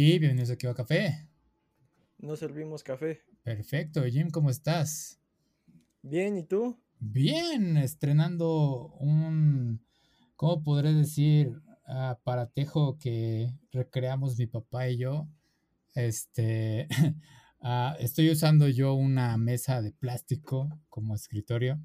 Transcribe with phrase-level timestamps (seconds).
[0.00, 1.28] Y bienvenidos aquí a Café.
[2.18, 3.20] No servimos café.
[3.42, 5.18] Perfecto, Jim, ¿cómo estás?
[6.02, 6.80] Bien, ¿y tú?
[7.00, 9.84] Bien, estrenando un,
[10.36, 11.60] ¿cómo podré decir?
[11.84, 15.26] aparatejo que recreamos mi papá y yo.
[15.96, 16.86] Este,
[17.60, 21.80] ah, estoy usando yo una mesa de plástico como escritorio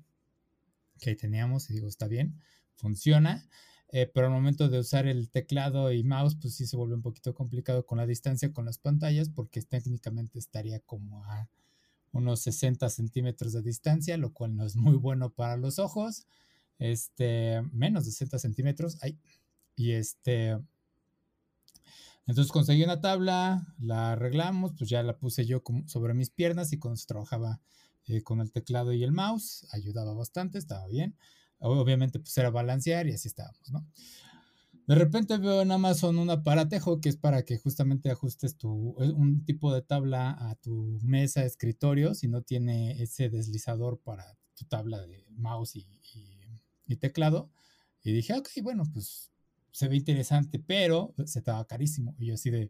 [0.99, 2.39] que teníamos y digo, está bien,
[2.75, 3.49] funciona.
[3.95, 7.03] Eh, pero al momento de usar el teclado y mouse, pues sí se vuelve un
[7.03, 11.47] poquito complicado con la distancia con las pantallas, porque técnicamente estaría como a
[12.11, 16.25] unos 60 centímetros de distancia, lo cual no es muy bueno para los ojos.
[16.79, 18.97] Este, menos de 60 centímetros.
[19.03, 19.19] Ay,
[19.75, 20.57] y este,
[22.25, 26.79] entonces conseguí una tabla, la arreglamos, pues ya la puse yo sobre mis piernas y
[26.79, 27.61] cuando se trabajaba
[28.07, 31.15] eh, con el teclado y el mouse, ayudaba bastante, estaba bien.
[31.63, 33.85] Obviamente, pues era balancear y así estábamos, ¿no?
[34.85, 39.11] De repente veo en Amazon un aparatejo que es para que justamente ajustes tu, eh,
[39.11, 44.65] un tipo de tabla a tu mesa escritorio si no tiene ese deslizador para tu
[44.65, 45.87] tabla de mouse y,
[46.85, 47.49] y, teclado.
[48.03, 49.31] Y dije, ok, bueno, pues
[49.71, 52.13] se ve interesante, pero se estaba carísimo.
[52.19, 52.69] Y yo así de...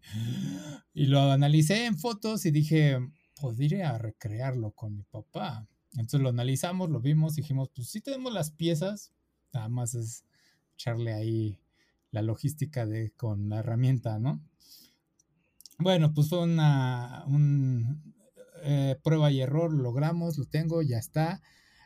[0.94, 3.00] Y lo analicé en fotos y dije,
[3.36, 5.68] podría recrearlo con mi papá.
[5.94, 9.14] Entonces lo analizamos, lo vimos, dijimos, pues sí tenemos las piezas,
[9.54, 10.26] nada más es
[10.74, 11.60] echarle ahí
[12.12, 14.42] la logística de con la herramienta, ¿no?
[15.78, 18.14] Bueno, pues fue una un,
[18.64, 21.42] eh, prueba y error, lo logramos, lo tengo, ya está.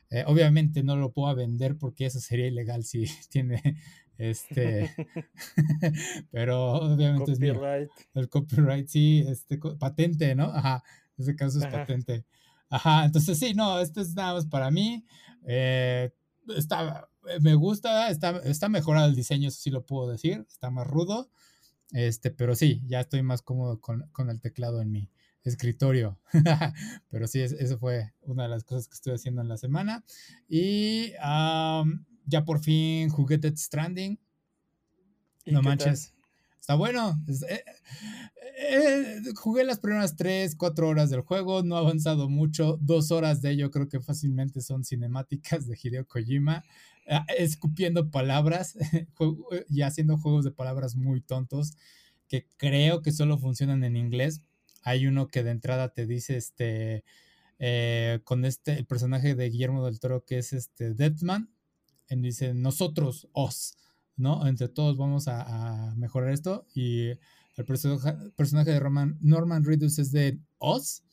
[0.10, 3.78] Eh, obviamente no lo puedo vender porque eso sería ilegal si tiene
[4.18, 4.90] este,
[6.32, 7.40] pero obviamente es
[8.16, 10.46] el copyright, sí, este, patente, ¿no?
[10.46, 10.84] Ajá,
[11.18, 12.26] en ese caso es patente.
[12.70, 15.06] Ajá, entonces sí, no, este es nada más para mí.
[15.46, 16.12] Eh,
[16.56, 17.08] está,
[17.42, 21.30] me gusta, está, está mejorado el diseño, eso sí lo puedo decir, está más rudo.
[21.92, 25.10] Este, pero sí, ya estoy más cómodo con, con el teclado en mi
[25.44, 26.20] escritorio.
[27.10, 30.04] pero sí, eso fue una de las cosas que estoy haciendo en la semana.
[30.48, 31.11] Y
[32.26, 34.20] ya por fin jugué Dead Stranding.
[35.45, 36.14] No manches.
[36.60, 37.22] Está bueno.
[37.50, 37.64] Eh,
[38.60, 42.78] eh, jugué las primeras 3, 4 horas del juego, no ha avanzado mucho.
[42.82, 46.64] Dos horas de ello creo que fácilmente son cinemáticas de Hideo Kojima,
[47.10, 48.76] ah, escupiendo palabras
[49.70, 51.73] y haciendo juegos de palabras muy tontos
[52.28, 54.42] que creo que solo funcionan en inglés.
[54.84, 57.04] Hay uno que de entrada te dice este.
[57.60, 61.50] Eh, con este, el personaje de Guillermo del Toro que es este Deadman,
[62.10, 63.78] y dice nosotros, os.
[64.17, 64.45] ¿No?
[64.48, 66.66] Entre todos vamos a, mejorar esto.
[66.73, 67.10] Y
[67.55, 71.04] el personaje de Roman, Norman Reedus es de Oz.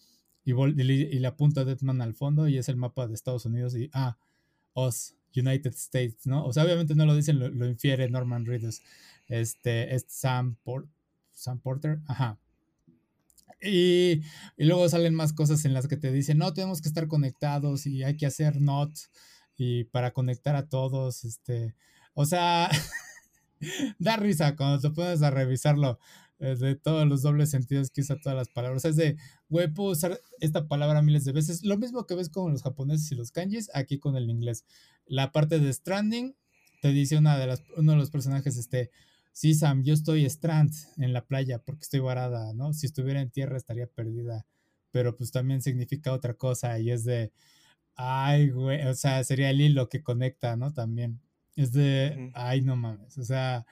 [0.44, 3.76] Y, le apunta a Deadman al fondo y es el mapa de Estados Unidos.
[3.76, 4.18] Y, ah,
[4.72, 6.44] Oz, United States, ¿no?
[6.44, 8.82] O sea, obviamente no lo dicen, lo, infiere Norman Reedus.
[9.28, 10.56] Este, es Sam,
[11.32, 12.38] Sam Porter, ajá.
[13.60, 14.20] Y,
[14.58, 17.86] y, luego salen más cosas en las que te dicen, no, tenemos que estar conectados
[17.86, 18.94] y hay que hacer not
[19.56, 21.74] y para conectar a todos, este,
[22.14, 22.70] o sea,
[23.98, 25.98] da risa cuando te pones a revisarlo
[26.40, 28.84] eh, de todos los dobles sentidos que usa todas las palabras.
[28.84, 29.16] Es de,
[29.48, 31.64] güey, puedo usar esta palabra miles de veces.
[31.64, 34.64] Lo mismo que ves con los japoneses y los kanjis, aquí con el inglés.
[35.06, 36.34] La parte de stranding,
[36.82, 38.90] te dice una de las, uno de los personajes, este,
[39.32, 42.72] sí, Sam, yo estoy strand en la playa porque estoy varada, ¿no?
[42.74, 44.46] Si estuviera en tierra estaría perdida.
[44.90, 47.32] Pero pues también significa otra cosa y es de,
[47.96, 50.72] ay, güey, o sea, sería el hilo que conecta, ¿no?
[50.74, 51.20] También.
[51.56, 53.16] Es de, ay, no mames.
[53.18, 53.66] O sea,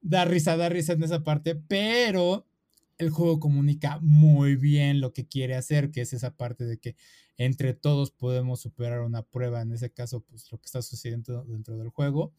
[0.00, 2.46] da risa, da risa en esa parte, pero
[2.98, 6.96] el juego comunica muy bien lo que quiere hacer, que es esa parte de que
[7.36, 11.78] entre todos podemos superar una prueba, en ese caso, pues lo que está sucediendo dentro
[11.78, 12.32] del juego.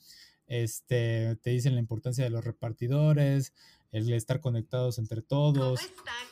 [0.48, 3.54] Este, te dicen la importancia de los repartidores,
[3.92, 5.80] el estar conectados entre todos,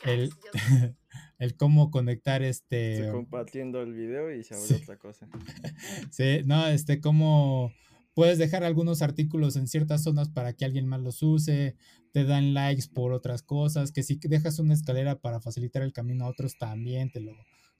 [0.04, 0.30] el,
[1.38, 2.94] el cómo conectar este...
[2.94, 5.28] Estoy compartiendo el video y se abre otra cosa.
[6.10, 7.72] sí, no, este, cómo
[8.18, 11.76] Puedes dejar algunos artículos en ciertas zonas para que alguien más los use,
[12.10, 16.24] te dan likes por otras cosas, que si dejas una escalera para facilitar el camino
[16.24, 17.36] a otros también te lo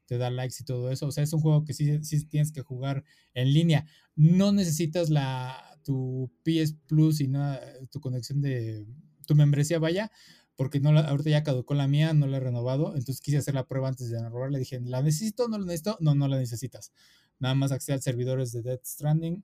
[0.07, 1.09] te da likes y todo eso.
[1.09, 3.03] O sea, es un juego que sí, sí tienes que jugar
[3.35, 3.87] en línea.
[4.15, 8.87] No necesitas la tu PS Plus y nada, tu conexión de
[9.27, 10.13] tu membresía vaya,
[10.55, 13.55] porque no la, ahorita ya caducó la mía, no la he renovado, entonces quise hacer
[13.55, 15.49] la prueba antes de renovar, le dije, ¿la necesito?
[15.49, 15.99] ¿No la necesito?
[15.99, 16.93] No, no la necesitas.
[17.41, 19.43] Nada más accede a servidores de Dead Stranding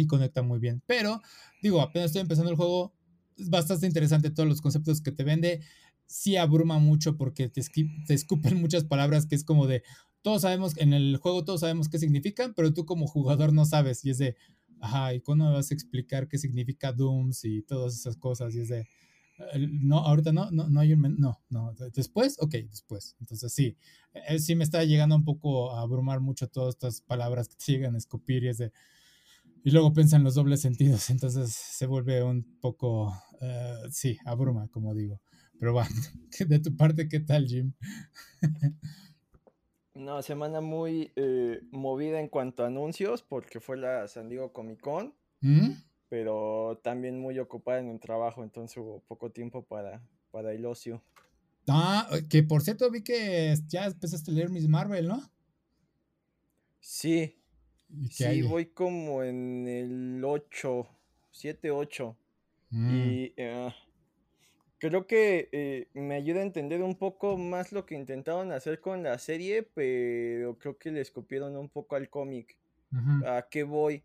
[0.00, 0.82] y conecta muy bien.
[0.86, 1.20] Pero,
[1.62, 2.94] digo, apenas estoy empezando el juego,
[3.36, 5.60] es bastante interesante todos los conceptos que te vende.
[6.06, 7.62] Sí abruma mucho porque te,
[8.06, 9.82] te escupen muchas palabras que es como de,
[10.22, 14.04] todos sabemos, en el juego todos sabemos qué significan, pero tú como jugador no sabes.
[14.04, 14.36] Y es de,
[14.80, 18.54] ajá, ¿y cuándo me vas a explicar qué significa Dooms y todas esas cosas?
[18.54, 18.86] Y es de,
[19.70, 21.16] No, ahorita no, no, no hay un...
[21.18, 21.74] No, no.
[21.94, 23.16] Después, ok, después.
[23.20, 23.76] Entonces sí,
[24.28, 27.72] él sí me está llegando un poco a abrumar mucho todas estas palabras que te
[27.72, 28.72] llegan a escupir y es de...
[29.62, 34.68] Y luego piensa en los dobles sentidos, entonces se vuelve un poco, eh, sí, abruma,
[34.68, 35.20] como digo.
[35.58, 35.90] Pero bueno,
[36.48, 37.74] de tu parte, ¿qué tal, Jim?
[39.94, 44.80] No, semana muy eh, movida en cuanto a anuncios, porque fue la San Diego Comic
[44.80, 45.72] Con, ¿Mm?
[46.08, 51.02] pero también muy ocupada en el trabajo, entonces hubo poco tiempo para, para el ocio.
[51.68, 55.30] Ah, que por cierto vi que ya empezaste a leer Miss Marvel, ¿no?
[56.80, 57.39] Sí,
[58.10, 60.86] sí, voy como en el 8,
[61.30, 62.16] 7, 8.
[62.72, 63.70] Y uh,
[64.78, 69.02] creo que eh, me ayuda a entender un poco más lo que intentaron hacer con
[69.02, 72.56] la serie, pero creo que le escupieron un poco al cómic.
[73.24, 74.02] ¿A qué voy?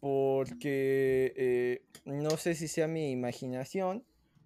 [0.00, 4.04] Porque eh, no sé si sea mi imaginación,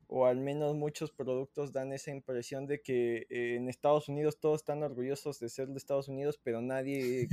[0.08, 4.60] o al menos muchos productos dan esa impresión de que eh, en Estados Unidos todos
[4.60, 7.28] están orgullosos de ser de Estados Unidos, pero nadie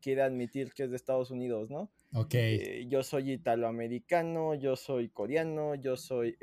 [0.00, 1.90] quiere admitir que es de Estados Unidos, ¿no?
[2.14, 2.34] Ok.
[2.88, 6.36] yo soy italoamericano, yo soy coreano, yo soy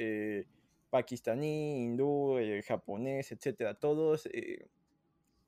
[0.90, 4.68] pakistaní, hindú, eh, japonés, etcétera, todos eh,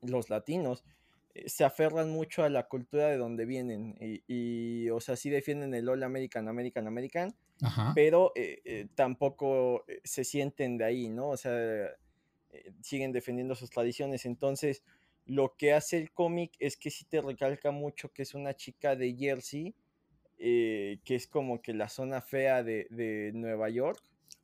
[0.02, 1.01] los latinos eh,
[1.46, 5.90] se aferran mucho a la cultura de donde vienen y, o sea, sí defienden el
[5.90, 7.36] All American, American, American,
[7.96, 8.34] pero
[8.96, 11.30] tampoco se sienten de ahí, ¿no?
[11.30, 11.90] O sea,
[12.82, 14.26] siguen defendiendo sus tradiciones.
[14.26, 14.84] Entonces,
[15.26, 18.96] lo que hace el cómic es que sí te recalca mucho que es una chica
[18.96, 19.76] de Jersey,
[20.38, 24.02] que es como que la zona fea de, de Nueva York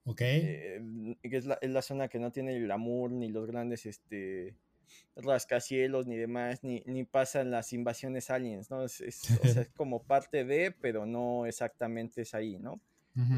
[0.08, 0.22] Ok.
[0.22, 0.82] Eh,
[1.22, 4.56] es, la, es, la, zona que no tiene el glamour, ni los grandes este,
[5.16, 8.84] rascacielos, ni demás, ni, ni pasan las invasiones aliens, ¿no?
[8.84, 12.80] Es, es, o sea, es como parte de, pero no exactamente es ahí, ¿no?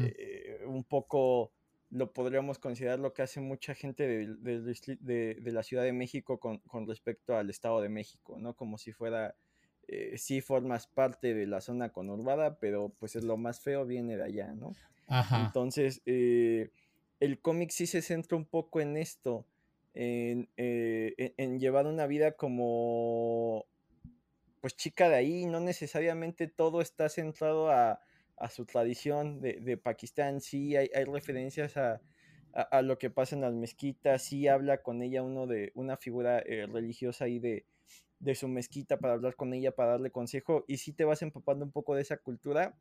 [0.02, 1.52] eh, un poco
[1.90, 6.38] lo podríamos considerar lo que hace mucha gente de, de, de la Ciudad de México
[6.38, 8.54] con, con, respecto al Estado de México, ¿no?
[8.54, 9.34] Como si fuera,
[9.88, 14.16] eh, sí formas parte de la zona conurbada, pero pues es lo más feo, viene
[14.16, 14.76] de allá, ¿no?
[15.32, 16.70] Entonces, eh,
[17.18, 19.44] el cómic sí se centra un poco en esto,
[19.94, 23.66] en, eh, llevar una vida como,
[24.60, 28.00] pues chica de ahí, no necesariamente todo está centrado a,
[28.48, 32.00] su tradición de, Pakistán, sí hay, referencias a,
[32.54, 36.38] a, lo que pasa en las mezquitas, sí habla con ella uno de una figura
[36.38, 37.66] eh, religiosa ahí de,
[38.18, 41.66] de su mezquita para hablar con ella, para darle consejo, y sí te vas empapando
[41.66, 42.74] un poco de esa cultura,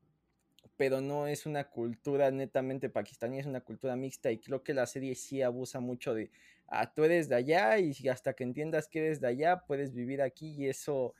[0.77, 4.85] pero no es una cultura netamente pakistaní, es una cultura mixta y creo que la
[4.85, 6.31] serie sí abusa mucho de,
[6.67, 10.21] ah, tú eres de allá y hasta que entiendas que eres de allá puedes vivir
[10.21, 11.13] aquí y eso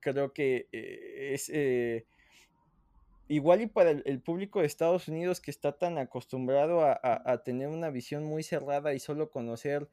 [0.00, 2.04] creo que eh, es eh,
[3.28, 7.90] igual y para el, público de Estados Unidos que está tan acostumbrado a tener una
[7.90, 9.88] visión muy cerrada y solo conocer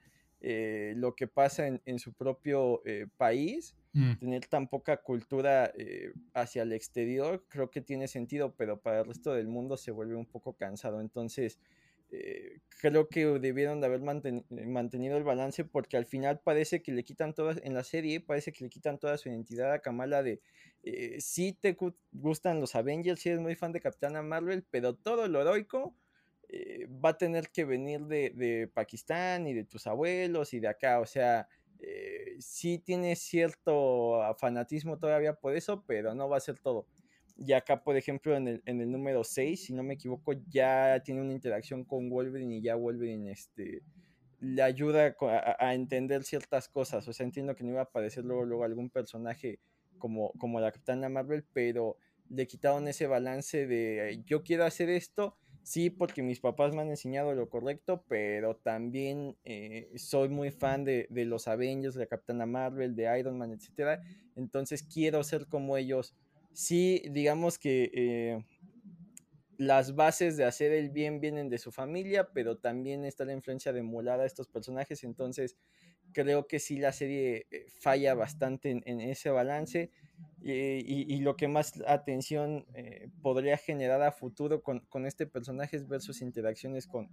[0.45, 4.15] eh, lo que pasa en, su propio eh, país, mm.
[4.15, 9.05] tener tan poca cultura eh, hacia el exterior, creo que tiene sentido, pero para el
[9.05, 10.99] resto del mundo se vuelve un poco cansado.
[10.99, 11.59] Entonces,
[12.79, 17.33] creo que debieron de haber mantenido el balance porque al final parece que le quitan
[17.33, 20.39] todas, en la serie parece que le quitan toda su identidad a Kamala de,
[21.17, 21.75] si te
[22.11, 25.95] gustan los Avengers, si eres muy fan de Capitana Marvel, pero todo lo heroico
[26.55, 30.67] eh, va a tener que venir de, de, Pakistán y de tus abuelos y de
[30.67, 31.47] acá, o sea,
[31.79, 36.85] eh, sí tiene cierto fanatismo todavía por eso, pero no va a ser todo.
[37.35, 41.01] Y acá, por ejemplo, en el, en el número 6, si no me equivoco, ya
[41.03, 43.81] tiene una interacción con Wolverine y ya Wolverine este,
[44.39, 47.07] le ayuda a, a, entender ciertas cosas.
[47.07, 49.59] O sea, entiendo que no iba a aparecer luego, luego algún personaje
[49.97, 51.97] como, como la Capitana Marvel, pero
[52.29, 56.89] le quitaron ese balance de yo quiero hacer esto, sí, porque mis papás me han
[56.89, 62.45] enseñado lo correcto, pero también eh, soy muy fan de, de, los Avengers, de Capitana
[62.45, 64.01] Marvel, de Iron Man, etc.
[64.35, 66.15] Entonces quiero ser como ellos.
[66.53, 68.45] Sí, digamos que eh,
[69.57, 73.73] las bases de hacer el bien vienen de su familia, pero también está la influencia
[73.73, 75.03] de emular a estos personajes.
[75.03, 75.57] Entonces
[76.11, 79.91] creo que sí la serie eh, falla bastante en, en ese balance
[80.41, 85.87] y, lo que más atención eh, podría generar a futuro con, con, este personaje es
[85.87, 87.09] ver sus interacciones con,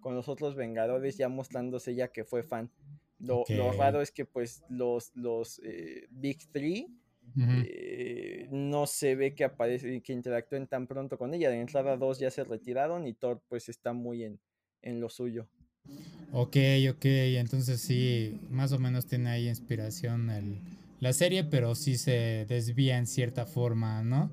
[0.00, 2.70] con los otros Vengadores, ya mostrándose ya que fue fan.
[3.18, 6.88] Lo, lo raro es que pues los, los eh, Big Three
[7.38, 11.48] eh, no se ve que aparece que interactúen tan pronto con ella.
[11.48, 14.38] De entrada dos ya se retiraron y Thor pues está muy en,
[14.82, 15.48] en lo suyo.
[16.32, 16.56] Ok,
[16.90, 20.58] ok, entonces sí, más o menos tiene ahí inspiración el
[21.04, 24.32] la serie, pero sí se desvía en cierta forma, ¿no?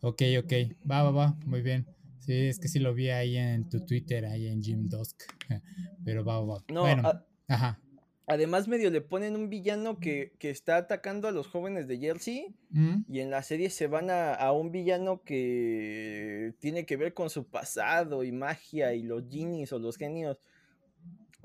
[0.00, 0.52] Ok, ok,
[0.90, 1.86] va, va, va, muy bien.
[2.18, 5.22] Sí, es que sí lo vi ahí en tu Twitter, ahí en Jim Dusk.
[6.04, 6.64] Pero va, va.
[6.68, 7.10] No, bueno,
[7.48, 7.80] ajá.
[8.26, 12.54] Además, medio le ponen un villano que, está atacando a los jóvenes de Jersey.
[12.70, 13.02] Mm.
[13.08, 17.48] Y en la serie se van a, un villano que tiene que ver con su
[17.48, 20.38] pasado y magia y los genies o los genios.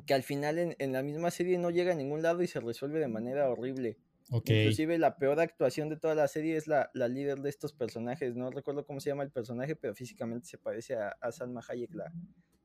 [0.05, 2.99] Que al final en, la misma serie no llega a ningún lado y se resuelve
[2.99, 3.97] de manera horrible.
[4.31, 8.35] Inclusive la peor actuación de toda la serie es la, líder de estos personajes.
[8.35, 11.93] No recuerdo cómo se llama el personaje, pero físicamente se parece a, a Salma Hayek,
[11.93, 12.11] la,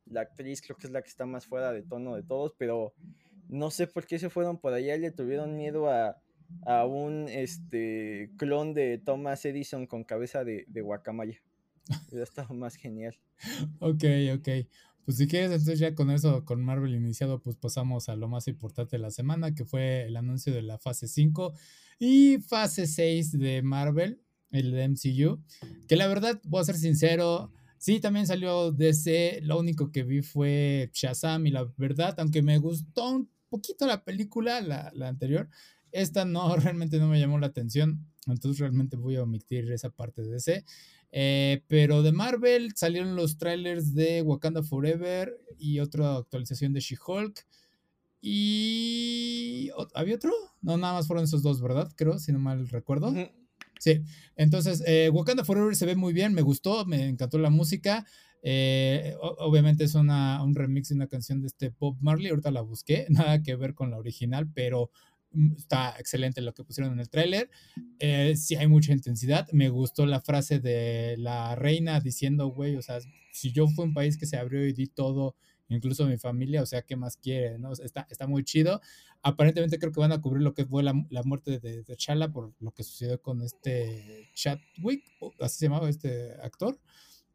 [0.06, 0.62] la actriz.
[0.62, 2.94] Creo que es la que está más fuera de tono de todos, pero
[3.48, 6.16] no sé por qué se fueron por allá y le tuvieron miedo a,
[6.84, 11.40] un este clon de Thomas Edison con cabeza de, de guacamaya.
[12.12, 13.16] Ya estaba más genial.
[13.80, 14.48] Ok, ok.
[15.04, 18.49] Pues si quieres, entonces ya con eso, con Marvel iniciado, pues pasamos a lo más
[18.49, 21.54] importante de la semana, que fue el anuncio de la fase 5
[21.99, 25.42] y fase 6 de Marvel, el de MCU,
[25.88, 29.40] que la verdad, voy a ser sincero, Sí, también salió DC.
[29.42, 34.04] Lo único que vi fue Shazam y la verdad, aunque me gustó un poquito la
[34.04, 35.49] película, la, anterior,
[35.90, 38.07] esta no, realmente no me llamó la atención.
[38.26, 40.64] Entonces realmente voy a omitir esa parte de DC.
[41.12, 47.46] Eh, pero de Marvel salieron los trailers de Wakanda Forever y otra actualización de She-Hulk.
[48.20, 49.70] Y...
[49.94, 50.32] ¿Había otro?
[50.60, 51.90] No, nada más fueron esos dos, ¿verdad?
[51.96, 53.12] Creo, si no mal recuerdo.
[53.78, 54.02] Sí,
[54.36, 58.06] entonces eh, Wakanda Forever se ve muy bien, me gustó, me encantó la música.
[58.42, 62.60] Eh, obviamente es una, un remix de una canción de este Bob Marley, ahorita la
[62.60, 64.90] busqué, nada que ver con la original, pero
[65.56, 67.50] está excelente lo que pusieron en el tráiler.
[67.99, 72.82] Eh, sí hay mucha intensidad, me gustó la frase de la reina diciendo, güey, o
[72.82, 72.99] sea,
[73.32, 75.37] si yo fui un país que se abrió y di todo
[75.68, 77.58] incluso mi familia, o sea, ¿qué más quiere?
[77.58, 77.72] ¿no?
[77.72, 78.80] Está, está muy chido.
[79.22, 80.92] Aparentemente creo que van a cubrir lo que fue la,
[81.25, 85.04] muerte de, de, Chala por lo que sucedió con este Chadwick,
[85.40, 86.78] así se llamaba este actor.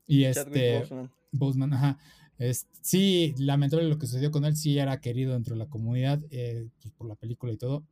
[0.05, 0.83] Y este...
[1.31, 1.73] Boseman.
[1.73, 1.97] ajá.
[2.81, 6.67] Sí, lamentable lo que sucedió con él, sí era querido dentro de la comunidad eh,
[6.81, 7.85] pues, por la película y todo.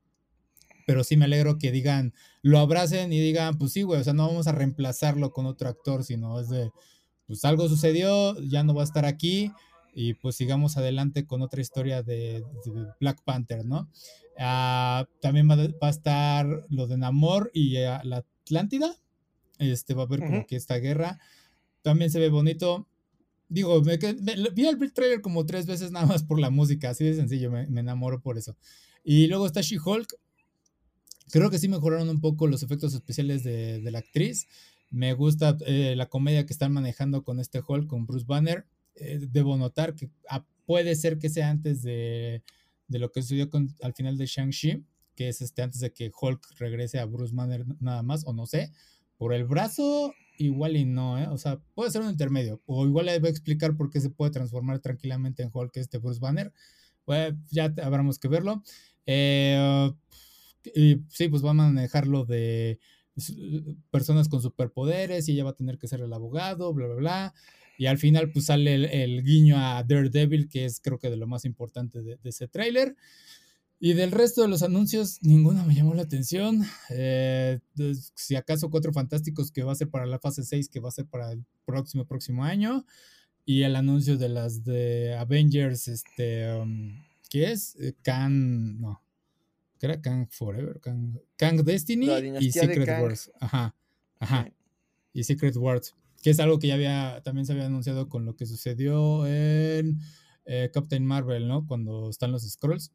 [0.85, 4.13] Pero sí me alegro que digan, lo abracen y digan, pues sí, güey, o sea,
[4.13, 6.71] no vamos a reemplazarlo con otro actor, sino es de,
[7.25, 9.51] pues algo sucedió, ya no va a estar aquí,
[9.95, 12.43] y pues sigamos adelante con otra historia de,
[12.99, 13.89] Black Panther, ¿no?
[14.39, 15.55] Ah, también va,
[15.87, 18.95] a estar lo de Namor y ah, la Atlántida.
[19.59, 21.19] Este va a haber como que esta guerra.
[21.81, 22.87] También se ve bonito.
[23.53, 27.13] Digo, me, vi el trailer como tres veces nada más por la música, así de
[27.13, 28.57] sencillo, me, enamoro por eso.
[29.03, 30.11] Y luego está She-Hulk.
[31.29, 34.47] Creo que sí mejoraron un poco los efectos especiales de, la actriz.
[34.89, 38.65] Me gusta eh, la comedia que están manejando con este Hulk, con Bruce Banner.
[38.95, 42.41] Eh, debo notar que ah, puede ser que sea antes de,
[42.87, 43.51] lo que sucedió
[43.83, 44.83] al final de Shang-Chi,
[45.13, 48.47] que es este antes de que Hulk regrese a Bruce Banner nada más, o no
[48.47, 48.71] sé,
[49.15, 51.27] por el brazo igual y no, ¿eh?
[51.27, 54.09] o sea, puede ser un intermedio, o igual le voy a explicar por qué se
[54.09, 56.51] puede transformar tranquilamente en Hulk este Bruce Banner,
[57.05, 58.63] pues ya habremos que verlo.
[59.05, 59.91] Eh,
[60.75, 62.79] y sí, pues va a manejarlo de
[63.91, 67.33] personas con superpoderes y ella va a tener que ser el abogado, bla, bla, bla.
[67.77, 71.27] Y al final, pues sale el, guiño a Daredevil, que es creo que de lo
[71.27, 72.95] más importante de, ese tráiler.
[73.85, 76.63] Y del resto de los anuncios, ninguno me llamó la atención.
[76.89, 77.59] Eh,
[78.15, 80.93] si acaso Cuatro Fantásticos, que va a ser para la fase 6, que va a
[80.93, 82.85] ser para el próximo, próximo año.
[83.43, 86.93] Y el anuncio de las de Avengers, este, um,
[87.29, 87.75] ¿qué es?
[88.03, 89.03] Kang, no.
[89.77, 90.79] ¿Qué era Kang Forever?
[91.35, 92.07] Kang, Destiny
[92.39, 93.33] y Secret Wars.
[93.41, 93.75] Ajá,
[94.17, 94.49] ajá.
[95.11, 98.37] Y Secret Wars que es algo que ya había, también se había anunciado con lo
[98.37, 99.99] que sucedió en
[100.45, 101.67] eh, Captain Marvel, ¿no?
[101.67, 102.93] Cuando están los scrolls.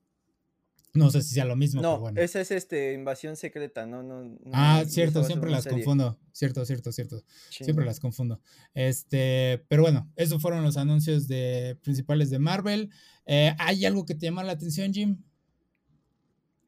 [0.94, 1.82] No sé si sea lo mismo.
[1.82, 2.20] No, bueno.
[2.20, 4.38] esa es este invasión secreta, no, no.
[4.52, 6.18] ah, cierto, siempre las confundo.
[6.32, 7.22] Cierto, cierto, cierto.
[7.50, 8.40] Siempre las confundo.
[8.74, 12.90] Este, pero bueno, esos fueron los anuncios de principales de Marvel.
[13.26, 15.22] Eh, ¿Hay algo que te llama la atención, Jim?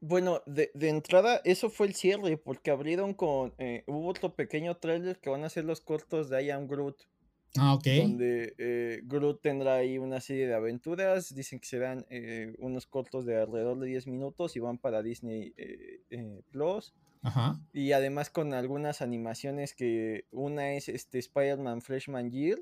[0.01, 3.53] Bueno, de, entrada, eso fue el cierre, porque abrieron con.
[3.59, 6.97] Eh, hubo otro pequeño trailer que van a ser los cortos de I Am Groot.
[7.57, 7.85] Ah, ok.
[8.01, 11.33] Donde eh, Groot tendrá ahí una serie de aventuras.
[11.35, 15.53] Dicen que serán eh, unos cortos de alrededor de 10 minutos y van para Disney
[16.51, 16.93] Plus.
[17.23, 17.59] Ajá.
[17.71, 22.59] Y además con algunas animaciones que una es este Spider-Man Freshman Year.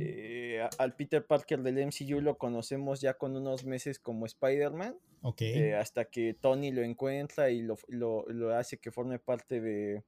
[0.00, 4.96] Eh, al Peter Parker del MCU lo conocemos ya con unos meses como Spider-Man.
[5.20, 5.42] Ok.
[5.42, 10.02] Eh, hasta que Tony lo encuentra y lo, hace que forme parte de,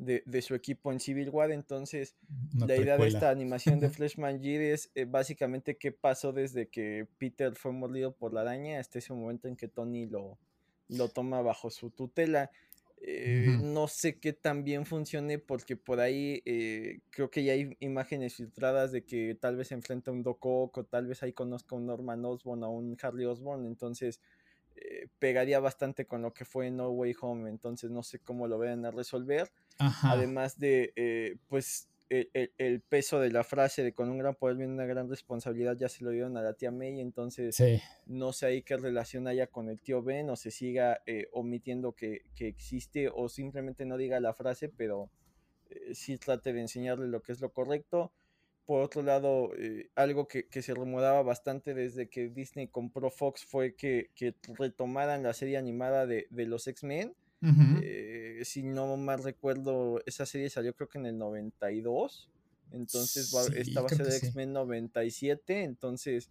[0.00, 1.50] de, su equipo en Civil War.
[1.50, 2.16] Entonces,
[2.54, 7.06] la idea de esta animación de Freshman Year es eh, básicamente qué pasó desde que
[7.18, 10.38] Peter fue mordido por la araña hasta ese momento en que Tony lo
[10.90, 12.50] lo toma bajo su tutela.
[13.02, 17.74] Eh, no sé qué tan bien funcione porque por ahí eh, creo que ya hay
[17.80, 21.32] imágenes filtradas de que tal vez se enfrenta a un Doc o tal vez ahí
[21.32, 24.20] conozca a un Norman Osborn o a un Harley Osborn, entonces
[24.80, 28.58] eh, pegaría bastante con lo que fue No Way Home, entonces no sé cómo lo
[28.58, 29.50] vayan a resolver.
[30.02, 34.84] Además de, pues el, peso de la frase de con un gran poder viene una
[34.84, 37.56] gran responsabilidad ya se lo dieron a la tía May, entonces
[38.06, 41.92] no sé ahí qué relación haya con el tío Ben o se siga eh, omitiendo
[41.92, 45.08] que, existe o simplemente no diga la frase, pero
[45.68, 48.10] eh, sí trate de enseñarle lo que es lo correcto.
[48.70, 53.74] Por otro lado, eh, algo que, se rumoraba bastante desde que Disney compró Fox fue
[53.74, 54.10] que,
[54.56, 57.16] retomaran la serie animada de, de los X-Men
[57.82, 62.28] eh, si no mal recuerdo, esa serie salió creo que en el 92.
[62.72, 65.64] Entonces esta va a ser de X-Men 97.
[65.64, 66.30] Entonces,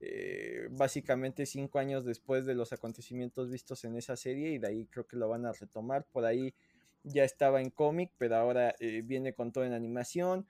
[0.00, 4.52] eh, básicamente cinco años después de los acontecimientos vistos en esa serie.
[4.52, 6.04] Y de ahí creo que lo van a retomar.
[6.12, 6.54] Por ahí
[7.02, 10.46] ya estaba en cómic, pero ahora eh, viene con todo en animación.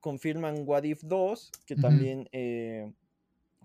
[0.00, 2.28] Confirman What If 2, que también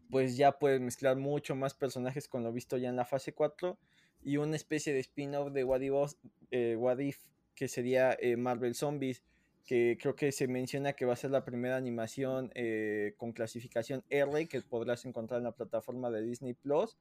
[0.10, 3.77] pues ya puede mezclar mucho más personajes con lo visto ya en la fase 4
[4.24, 6.13] y una especie de spin-off de What If,
[6.51, 7.24] eh, What If
[7.54, 9.24] que sería eh, Marvel Zombies,
[9.63, 14.04] que creo que se menciona que va a ser la primera animación eh, con clasificación
[14.10, 16.98] R que podrás encontrar en la plataforma de Disney Plus.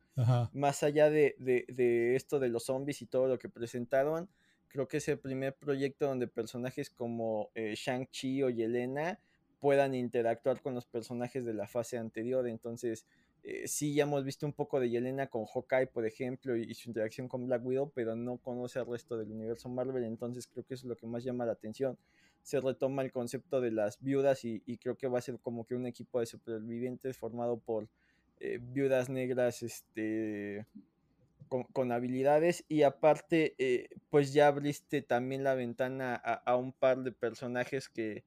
[0.52, 4.28] Más allá de, de, esto de los zombies y todo lo que presentaron,
[4.74, 9.20] creo que es el primer proyecto donde personajes como Shang-Chi o Yelena
[9.60, 12.48] puedan interactuar con los personajes de la fase anterior.
[12.48, 13.06] Entonces,
[13.44, 16.88] eh, sí, ya hemos visto un poco de Yelena con Hawkeye, por ejemplo, y, su
[16.88, 20.74] interacción con Black Widow, pero no conoce al resto del universo Marvel, entonces creo que
[20.74, 21.96] es lo que más llama la atención.
[22.42, 25.76] Se retoma el concepto de las viudas y, creo que va a ser como que
[25.76, 27.88] un equipo de supervivientes formado por
[28.40, 30.66] eh, viudas negras este,
[31.72, 37.12] con, habilidades y aparte, eh, pues ya abriste también la ventana a un par de
[37.12, 38.24] personajes que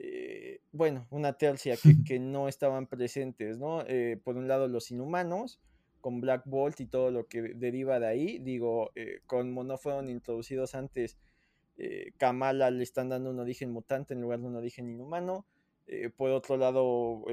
[0.00, 1.74] eh, bueno, una tercia
[2.06, 3.82] que, no estaban presentes, ¿no?
[3.86, 5.58] Eh, por un lado los inhumanos,
[6.00, 8.92] con Black Bolt y todo lo que deriva de ahí, digo,
[9.26, 11.18] como no fueron introducidos antes,
[12.18, 15.44] Kamala le están dando un origen mutante en lugar de un origen inhumano,
[16.16, 17.24] por otro lado,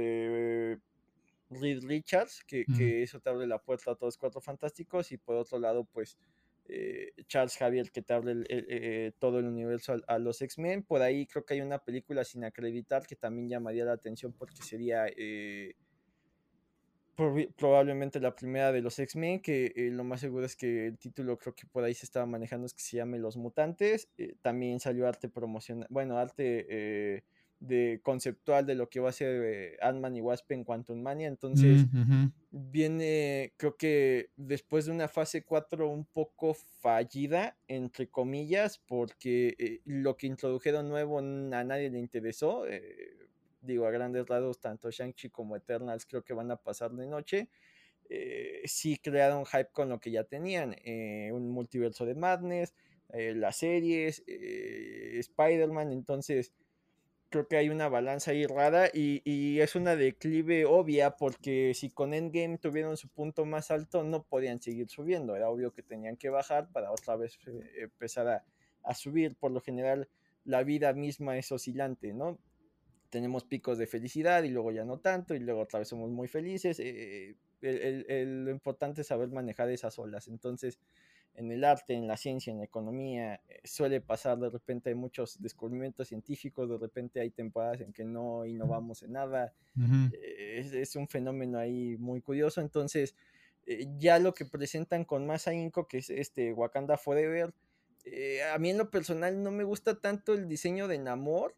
[1.50, 5.36] Reed Richards, que, que, eso te abre la puerta a todos cuatro fantásticos, y por
[5.36, 6.18] otro lado, pues
[6.68, 10.84] eh, Charles Javier que te abre eh, todo el universo a, los X-Men.
[10.84, 14.64] Por ahí creo que hay una película sin acreditar que también llamaría la atención porque
[14.64, 15.76] sería eh,
[17.56, 21.54] probablemente la primera de los X-Men, que lo más seguro es que el título creo
[21.54, 24.10] que por ahí se estaba manejando es que se llame Los Mutantes.
[24.42, 27.24] también salió arte promocional, bueno, arte
[27.68, 31.28] de conceptual de lo que va a ser eh, Ant-Man y Wasp en Quantum Mania.
[31.28, 31.86] Entonces,
[32.52, 39.82] viene, creo que después de una fase 4 un poco fallida, entre comillas, porque eh,
[39.86, 42.68] lo que introdujeron nuevo a nadie le interesó.
[42.68, 43.18] Eh,
[43.62, 47.50] digo, a grandes lados, tanto Shang-Chi como Eternals creo que van a pasar de noche.
[48.66, 50.76] sí crearon hype con lo que ya tenían,
[51.34, 52.76] un multiverso de Madness,
[53.10, 56.54] las series, Spider-Man, entonces
[57.36, 62.14] creo que hay una balanza ahí rara y, es una declive obvia porque si con
[62.14, 66.30] Endgame tuvieron su punto más alto no podían seguir subiendo, era obvio que tenían que
[66.30, 68.46] bajar para otra vez eh, empezar
[68.84, 70.08] a, subir, por lo general
[70.46, 72.40] la vida misma es oscilante, ¿no?
[73.10, 76.30] Tenemos picos de felicidad y luego ya no tanto y luego otra vez somos muy
[76.30, 80.80] felices, eh, lo importante es saber manejar esas olas, entonces
[81.38, 84.96] en el arte, en la ciencia, en la economía, eh, suele pasar de repente hay
[84.96, 89.54] muchos descubrimientos científicos, de repente hay temporadas en que no innovamos en nada,
[90.14, 93.16] eh, es, un fenómeno ahí muy curioso, entonces
[93.66, 97.54] eh, ya lo que presentan con más ahínco, que es este Wakanda Forever,
[98.54, 101.56] a mí en lo personal no me gusta tanto el diseño de Namor,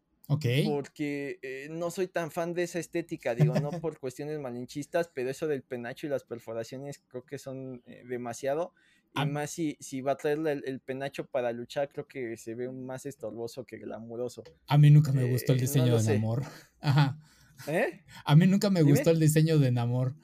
[0.66, 5.46] Porque no soy tan fan de esa estética, digo, no por cuestiones malinchistas, pero eso
[5.46, 8.74] del penacho y las perforaciones creo que son demasiado.
[9.22, 12.70] Y más si, si va a traer el, penacho para luchar, creo que se ve
[12.70, 14.44] más estorboso que glamuroso.
[14.66, 16.42] A mí nunca me gustó el eh, diseño de Namor.
[16.80, 17.18] Ajá.
[17.66, 18.04] ¿Eh?
[18.24, 20.14] A mí nunca me gustó el diseño de Namor.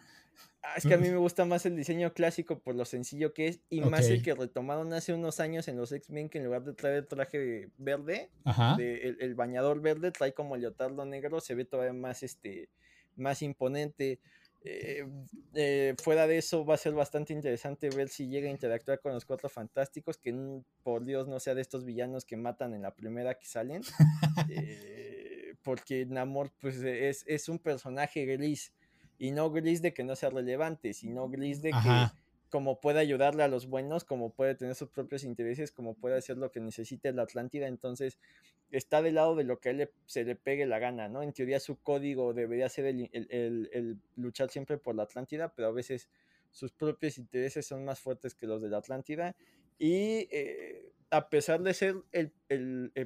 [0.62, 3.48] Ah, es que a mí me gusta más el diseño clásico por lo sencillo que
[3.48, 6.64] es y más el que retomaron hace unos años en los X-Men que en lugar
[6.64, 8.30] de traer el traje verde,
[8.78, 12.70] el, bañador verde, trae como el leotardo negro, se ve todavía más, este,
[13.16, 14.20] más imponente.
[14.66, 15.06] Eh,
[15.52, 19.12] eh, fuera de eso va a ser bastante interesante ver si llega a interactuar con
[19.12, 20.34] los cuatro fantásticos, que
[20.82, 23.82] por Dios no sea de estos villanos que matan en la primera que salen,
[24.48, 28.72] eh, porque Namor pues es, es, un personaje gris,
[29.18, 32.22] y no gris de que no sea relevante, sino gris de que
[32.54, 36.38] como puede ayudarle a los buenos, como puede tener sus propios intereses, como puede hacer
[36.38, 38.20] lo que necesite la Atlántida, entonces
[38.70, 41.24] está del lado de lo que a él se le pegue la gana, ¿no?
[41.24, 46.08] En teoría su código debería ser el, luchar siempre por la Atlántida, pero a veces
[46.52, 49.34] sus propios intereses son más fuertes que los de la Atlántida.
[49.76, 52.30] Y eh, a pesar de ser el,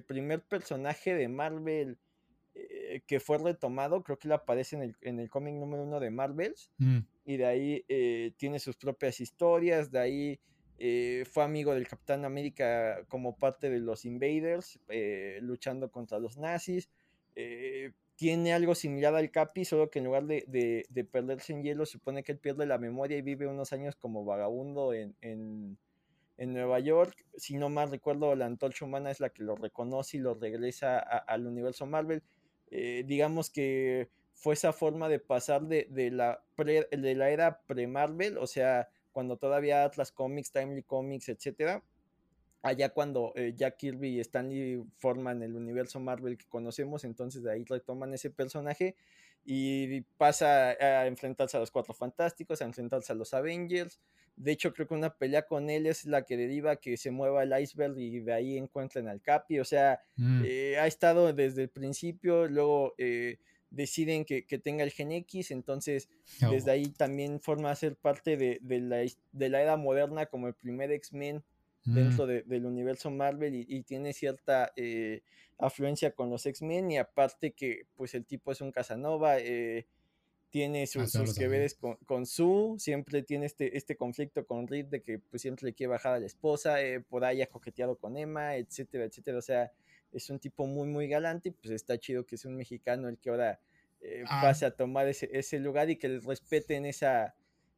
[0.07, 1.97] primer personaje de Marvel
[2.55, 6.01] eh, que fue retomado, creo que él aparece en el, en el cómic número uno
[6.01, 6.99] de Marvels, mm.
[7.29, 10.41] Y de ahí eh, tiene sus propias historias, de ahí
[10.79, 14.81] eh, fue amigo del Capitán América como parte de los Invaders,
[15.43, 16.89] luchando contra los nazis.
[18.17, 22.23] tiene algo similar al Capi, solo que en lugar de, de, perderse en hielo, supone
[22.23, 25.77] que él pierde la memoria y vive unos años como vagabundo en, en,
[26.39, 27.27] en Nueva York.
[27.37, 30.99] Si no mal recuerdo, la antorcha humana es la que lo reconoce y lo regresa
[30.99, 32.23] al universo Marvel.
[32.71, 38.47] Eh, digamos que fue esa forma de pasar de, la, de la era pre-Marvel, o
[38.47, 41.83] sea, cuando todavía Atlas Comics, Timely Comics, etcétera,
[42.63, 47.51] allá cuando eh, Jack Kirby y Stanley forman el universo Marvel que conocemos, entonces de
[47.51, 48.95] ahí retoman ese personaje
[49.45, 53.99] y pasa a enfrentarse a los Cuatro Fantásticos, a enfrentarse a los Avengers.
[54.37, 57.43] De hecho, creo que una pelea con él es la que deriva que se mueva
[57.43, 59.59] el iceberg y de ahí encuentran al Capi.
[59.59, 60.43] O sea, mm.
[60.45, 63.39] eh, ha estado desde el principio, luego eh,
[63.71, 66.09] deciden que, tenga el Gen X, entonces
[66.51, 70.55] desde ahí también forma a ser parte de, la, de la era moderna como el
[70.55, 71.43] primer X-Men
[71.85, 72.49] dentro mm.
[72.49, 75.23] del universo Marvel y, tiene cierta eh,
[75.59, 79.87] afluencia con los X-Men y aparte que pues el tipo es un Casanova, eh,
[80.51, 85.03] tiene sus, que veres con, con, Sue, siempre tiene este, este conflicto con Reed de
[85.03, 88.17] que pues siempre le quiere bajar a la esposa, eh, por ahí ha coqueteado con
[88.17, 89.73] Emma, etcétera, etcétera, o sea,
[90.13, 93.19] es un tipo muy, muy galante y pues está chido que es un mexicano el
[93.19, 93.61] que ahora
[94.27, 94.41] ah.
[94.43, 97.35] pase a tomar ese, ese, lugar y que le respeten esa,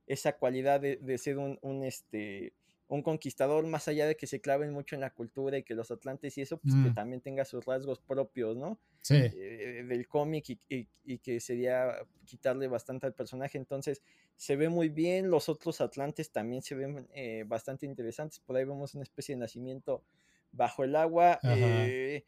[0.06, 2.52] esa cualidad de, de ser un, un, este,
[2.90, 5.92] un conquistador, más allá de que se claven mucho en la cultura y que los
[5.92, 6.94] atlantes y eso, pues que mm.
[6.94, 8.80] también tenga sus rasgos propios, ¿no?
[9.00, 9.14] Sí.
[9.14, 11.94] Eh, del cómic y, que sería
[12.26, 13.58] quitarle bastante al personaje.
[13.58, 14.02] Entonces,
[14.34, 15.30] se ve muy bien.
[15.30, 18.40] Los otros atlantes también se ven eh, bastante interesantes.
[18.40, 20.02] Por ahí vemos una especie de nacimiento
[20.52, 21.38] bajo el agua.
[21.42, 22.24] Eh,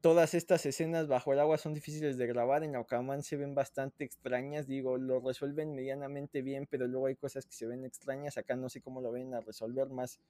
[0.00, 2.64] todas estas escenas bajo el agua son difíciles de grabar.
[2.64, 4.66] En Aquaman se ven bastante extrañas.
[4.66, 8.38] Digo, lo resuelven medianamente bien, pero luego hay cosas que se ven extrañas.
[8.38, 10.20] Acá no sé cómo lo ven a resolver más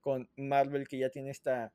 [0.00, 1.72] con Marvel, que ya tiene esta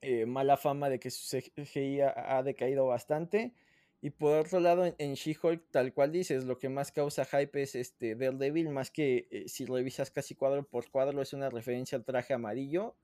[0.00, 3.54] eh, mala fama de que su CGI ha, decaído bastante.
[4.00, 7.74] Y por otro lado, en, She-Hulk, tal cual dices, lo que más causa hype es
[7.74, 12.04] este Daredevil, más que eh, si revisas casi cuadro por cuadro, es una referencia al
[12.04, 12.94] traje amarillo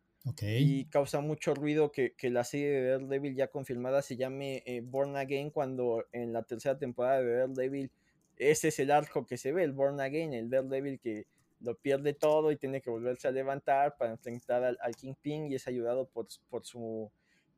[0.40, 5.16] y causa mucho ruido que, la serie de Daredevil ya confirmada se llame eh, Born
[5.16, 7.90] Again cuando en la tercera temporada de Daredevil
[8.36, 11.26] ese es el arco que se ve, el Born Again, el Daredevil que
[11.60, 15.54] lo pierde todo y tiene que volverse a levantar para enfrentar al, al Kingpin y
[15.54, 17.10] es ayudado por, por su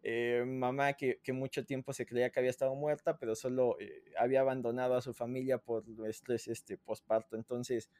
[0.09, 4.40] eh, mamá que, mucho tiempo se creía que había estado muerta, pero solo eh, había
[4.40, 7.35] abandonado a su familia por estrés este, postparto.
[7.35, 7.90] Entonces,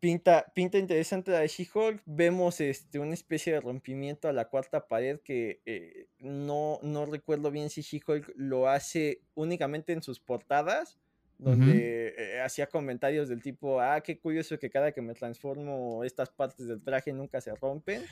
[0.00, 2.02] pinta, pinta interesante la de She-Hulk.
[2.06, 7.50] Vemos este, una especie de rompimiento a la cuarta pared que eh, no, no recuerdo
[7.50, 10.98] bien si She-Hulk lo hace únicamente en sus portadas,
[11.38, 16.30] donde eh, hacía comentarios del tipo, ah, qué curioso que cada que me transformo estas
[16.30, 18.02] partes del traje nunca se rompen,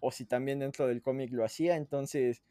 [0.00, 1.76] o si también dentro del cómic lo hacía.
[1.76, 2.42] Entonces,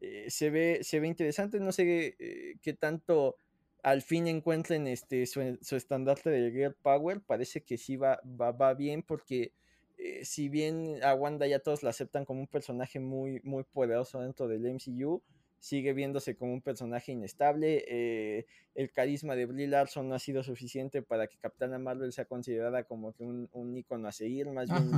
[0.00, 2.16] eh, se, ve, se ve interesante, no sé
[2.62, 3.36] qué tanto
[3.82, 5.40] al fin encuentren este, su,
[5.76, 9.52] estandarte de Girl Power, parece que sí va, va, bien porque
[9.96, 14.20] eh, si bien a Wanda ya todos la aceptan como un personaje muy, muy poderoso
[14.20, 15.22] dentro del MCU,
[15.58, 17.84] sigue viéndose como un personaje inestable.
[17.88, 22.24] Eh, el carisma de Brie Larson no ha sido suficiente para que Capitana Marvel sea
[22.24, 24.90] considerada como que un, un ícono a seguir, más bien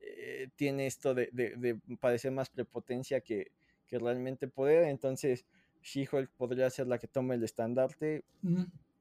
[0.00, 3.52] eh, tiene esto de, de, parecer más prepotencia que,
[3.86, 5.44] que realmente poder, entonces
[5.82, 8.24] She-Hulk podría ser la que tome el estandarte.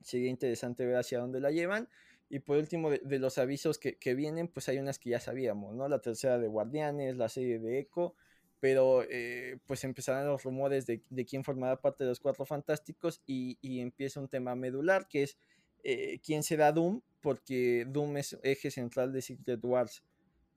[0.01, 1.87] Sería interesante ver hacia dónde la llevan.
[2.29, 5.89] Y por último, de, los avisos que, vienen, pues hay unas que ya sabíamos, ¿no?
[5.89, 8.15] La tercera de Guardianes, la serie de Echo,
[8.61, 13.57] pero eh, pues empezarán los rumores de, quién formará parte de los Cuatro Fantásticos y,
[13.81, 15.37] empieza un tema medular que es
[15.83, 20.01] eh, quién será Doom, porque Doom es eje central de Secret Wars.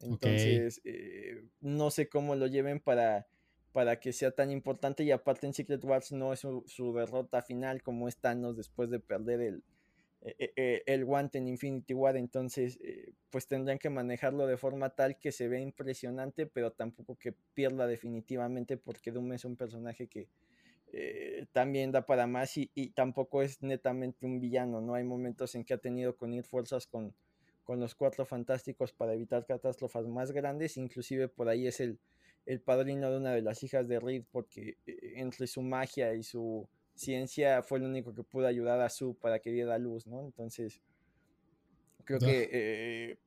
[0.01, 3.27] Entonces, eh, no sé cómo lo lleven para
[3.75, 7.83] para que sea tan importante y aparte en Secret Wars no es su, derrota final
[7.83, 9.65] como es Thanos después de perder el,
[10.23, 14.57] e, e, e, el guante en Infinity War, entonces eh, pues tendrían que manejarlo de
[14.57, 19.57] forma tal que se vea impresionante, pero tampoco que pierda definitivamente porque Doom es un
[19.57, 20.29] personaje que
[20.93, 24.95] eh, también da para más y, tampoco es netamente un villano, ¿no?
[24.95, 27.13] Hay momentos en que ha tenido que unir fuerzas con,
[27.65, 31.99] con los cuatro fantásticos para evitar catástrofes más grandes, inclusive por ahí es el,
[32.47, 36.23] el padrino de una de las hijas de Reed, porque eh, entre su magia y
[36.23, 40.21] su ciencia fue el único que pudo ayudar a Sue para que diera luz, ¿no?
[40.21, 40.81] Entonces,
[42.05, 43.19] creo que eh,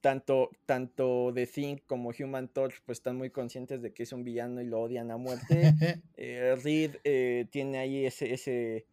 [0.00, 4.24] tanto, tanto The Thing como Human Torch pues están muy conscientes de que es un
[4.24, 5.74] villano y lo odian a muerte.
[6.16, 8.86] eh, Reed eh, tiene ahí ese, ese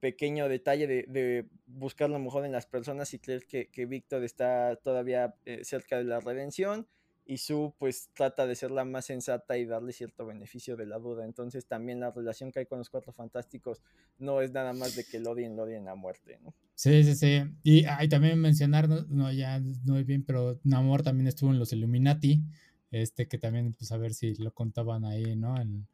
[0.00, 4.24] pequeño detalle de, de, buscar lo mejor en las personas y creer que, que Víctor
[4.24, 6.88] está todavía cerca de la redención
[7.24, 10.98] y Sue pues trata de ser la más sensata y darle cierto beneficio de la
[10.98, 11.24] duda.
[11.24, 13.82] Entonces también la relación que hay con los cuatro fantásticos
[14.18, 16.54] no es nada más de que lo odien, lo odien a muerte, ¿no?
[16.74, 17.42] Sí, sí, sí.
[17.62, 21.58] Y hay también mencionar, no, no ya no es bien, pero Namor también estuvo en
[21.58, 22.42] los Illuminati,
[22.90, 25.60] este que también, pues a ver si lo contaban ahí, ¿no?
[25.60, 25.86] En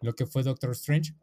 [0.00, 1.14] lo que fue Doctor Strange.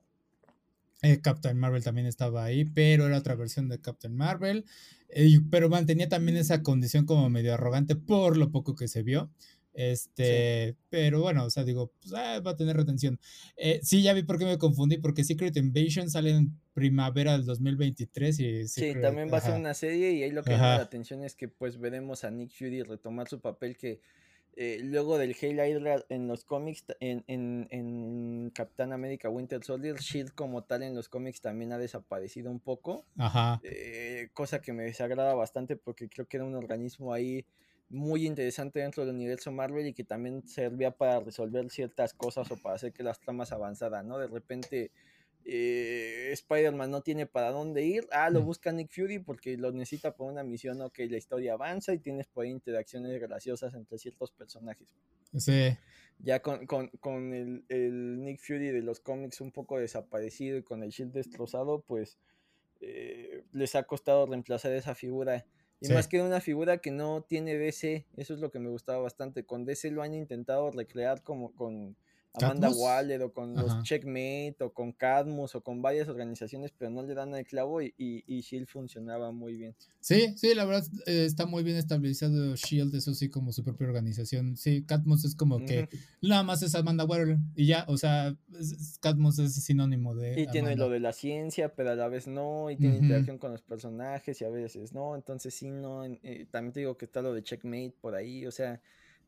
[1.03, 4.65] Eh, Captain Marvel también estaba ahí, pero era otra versión de Captain Marvel.
[5.09, 9.29] Eh, pero mantenía también esa condición como medio arrogante por lo poco que se vio.
[9.73, 10.77] Este, sí.
[10.89, 13.19] pero bueno, o sea, digo, pues, ah, va a tener retención.
[13.57, 17.45] Eh, sí, ya vi por qué me confundí, porque Secret Invasion sale en primavera del
[17.45, 19.47] 2023 y Secret, Sí, también va ajá.
[19.47, 22.23] a ser una serie y ahí lo que llama la atención es que pues veremos
[22.23, 23.99] a Nick Fury retomar su papel que
[24.55, 29.97] eh, luego del Hail Hydra en los cómics, en, en, en, Capitán América Winter Soldier,
[29.97, 33.05] Shield como tal en los cómics también ha desaparecido un poco.
[33.17, 33.59] Ajá.
[33.63, 37.45] Eh, cosa que me desagrada bastante porque creo que era un organismo ahí
[37.89, 42.57] muy interesante dentro del universo Marvel y que también servía para resolver ciertas cosas o
[42.57, 44.17] para hacer que las tramas avanzaran, ¿no?
[44.17, 44.91] De repente
[45.45, 50.15] eh, Spider-Man no tiene para dónde ir, ah, lo busca Nick Fury porque lo necesita
[50.15, 54.31] para una misión, ok, la historia avanza y tienes por ahí interacciones graciosas entre ciertos
[54.31, 54.87] personajes.
[55.35, 55.75] Sí.
[56.19, 60.63] Ya con, con, con el, el, Nick Fury de los cómics un poco desaparecido y
[60.63, 62.17] con el Shield destrozado, pues
[62.79, 65.45] eh, les ha costado reemplazar esa figura.
[65.81, 65.93] Y sí.
[65.93, 69.43] más que una figura que no tiene DC, eso es lo que me gustaba bastante.
[69.45, 71.97] Con DC lo han intentado recrear como con
[72.33, 72.81] Amanda ¿Cadmus?
[72.81, 73.61] Waller o con Ajá.
[73.61, 77.81] los Checkmate o con Cadmus o con varias organizaciones, pero no le dan el clavo
[77.81, 79.75] y, y, y Shield funcionaba muy bien.
[79.99, 83.87] Sí, sí, la verdad eh, está muy bien estabilizado Shield, eso sí, como su propia
[83.87, 84.57] organización.
[84.57, 85.67] Sí, Cadmus es como uh -huh.
[85.67, 85.89] que
[86.21, 88.35] nada más es Amanda Waller y ya, o sea,
[88.99, 90.29] Cadmus es sinónimo de.
[90.29, 90.51] Y Amanda.
[90.51, 93.03] tiene lo de la ciencia, pero a la vez no, y tiene uh -huh.
[93.03, 96.03] interacción con los personajes y a veces no, entonces sí, no.
[96.05, 98.81] Eh, también te digo que está lo de Checkmate por ahí, o sea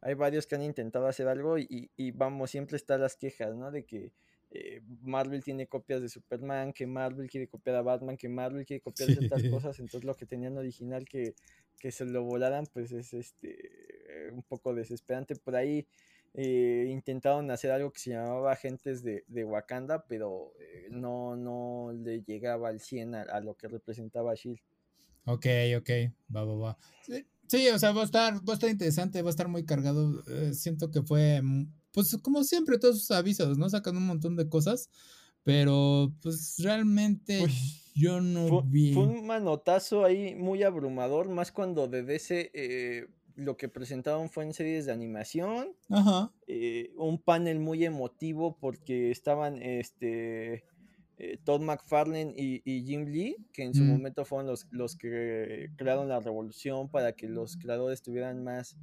[0.06, 3.72] hay varios que han intentado hacer algo y, y vamos, siempre están las quejas, ¿no?
[3.72, 4.12] De que
[4.52, 8.82] eh, Marvel tiene copias de Superman, que Marvel quiere copiar a Batman, que Marvel quiere
[8.84, 9.16] copiar sí.
[9.16, 11.34] ciertas cosas, entonces lo que tenían original que,
[11.80, 15.36] que se lo volaran, pues es este un poco desesperante.
[15.36, 15.88] Por ahí
[16.36, 21.92] eh, intentaron hacer algo que se llamaba Agentes de, de Wakanda, pero eh, no, no
[21.94, 24.60] le llegaba al 100 a, a, lo que representaba Shield.
[25.26, 25.90] Ok, ok,
[26.36, 26.78] va, va, va.
[27.48, 30.24] Sí, o sea, va a estar, va a estar interesante, va a estar muy cargado.
[30.28, 31.42] Eh, siento que fue,
[31.92, 33.70] pues como siempre, todos sus avisos, ¿no?
[33.70, 34.90] Sacan un montón de cosas,
[35.44, 38.94] pero pues realmente pues, yo no fue, vi.
[38.94, 44.46] Fue un manotazo ahí muy abrumador, más cuando de DC eh, lo que presentaron fue
[44.46, 45.76] en series de animación.
[45.90, 46.32] Ajá.
[46.48, 50.66] Eh, un panel muy emotivo porque estaban, este
[51.18, 53.88] eh, Todd McFarlane y, y, Jim Lee, que en su mm.
[53.88, 58.76] momento fueron los, los, que crearon la revolución para que los creadores tuvieran más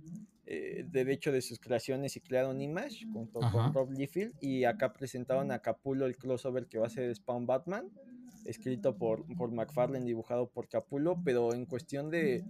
[0.44, 3.52] eh, derecho de sus creaciones y crearon Image junto Ajá.
[3.52, 4.34] con Rob Liefeld.
[4.40, 7.90] Y acá presentaron a Capullo el crossover que va a ser Spawn Batman,
[8.44, 12.44] escrito por, por McFarlane, dibujado por Capullo, pero en cuestión de.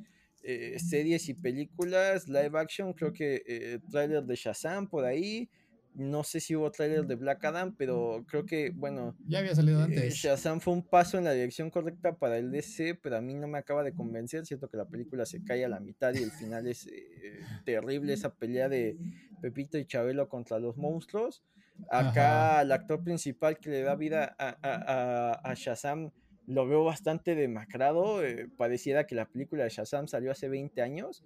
[0.45, 5.49] Eh, series y películas, live action, creo que eh, trailer de Shazam por ahí,
[5.95, 9.15] no sé si hubo trailer de Black Adam, pero creo que, bueno.
[9.27, 10.15] Ya había salido eh, antes.
[10.15, 13.47] Shazam fue un paso en la dirección correcta para el DC, pero a mí no
[13.47, 14.47] me acaba de convencer.
[14.47, 18.15] Siento que la película se cae a la mitad y el final es eh, terrible.
[18.15, 18.97] Esa pelea de
[19.41, 21.43] Pepito y Chabelo contra los monstruos.
[21.91, 22.63] Acá, Ajá.
[22.63, 26.11] el actor principal que le da vida a, a, a, a Shazam
[26.47, 28.25] lo veo bastante demacrado.
[28.25, 31.25] Eh, pareciera que la película de Shazam salió hace 20 años.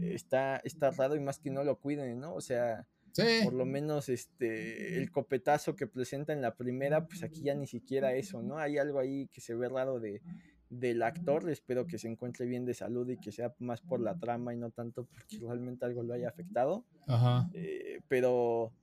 [0.00, 2.34] Eh, está, está raro y más que no lo cuiden, ¿no?
[2.34, 3.44] O sea Sí.
[3.44, 7.66] Por lo menos este el copetazo que presenta en la primera, pues aquí ya ni
[7.66, 8.58] siquiera eso, ¿no?
[8.58, 10.20] Hay algo ahí que se ve raro de,
[10.68, 14.18] del actor, espero que se encuentre bien de salud y que sea más por la
[14.18, 16.84] trama y no tanto porque realmente algo lo haya afectado.
[17.06, 17.48] Ajá.
[17.54, 18.74] Eh, pero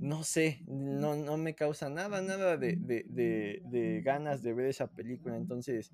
[0.00, 4.66] no sé, no, no me causa nada, nada de, de, de, de ganas de ver
[4.66, 5.92] esa película, entonces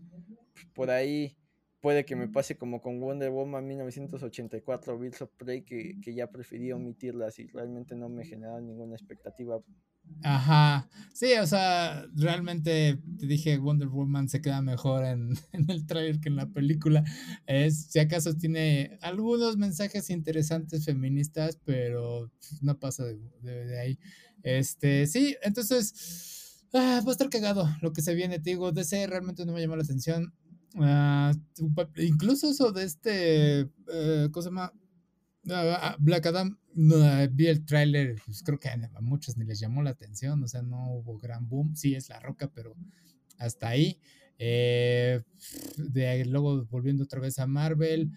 [0.73, 1.37] por ahí
[1.83, 6.29] puede que me pase como con Wonder Woman 1984 Bills of Prey que, que ya
[6.29, 9.61] preferí omitirlas y realmente no me genera ninguna expectativa
[10.25, 15.31] Ajá, sí, o sea, realmente te dije Wonder Woman se queda mejor en,
[15.69, 17.03] el trailer que en la película.
[17.47, 23.99] Es, si acaso tiene algunos mensajes interesantes feministas, pero no pasa de, ahí.
[24.43, 29.07] Este, sí, entonces ah, va a estar cagado lo que se viene, te digo, DC
[29.09, 30.33] realmente no me llamó la atención.
[30.77, 31.33] Ah,
[31.97, 34.73] incluso eso de este, eh, ¿cómo se llama?
[35.51, 36.97] Ah, Black Adam, no,
[37.33, 40.63] vi el tráiler, pues creo que a muchos ni les llamó la atención, o sea,
[40.63, 42.75] no hubo gran boom, sí es la roca, pero
[43.39, 43.99] hasta ahí.
[44.39, 45.23] Eh,
[45.77, 48.11] de, luego volviendo otra vez a Marvel,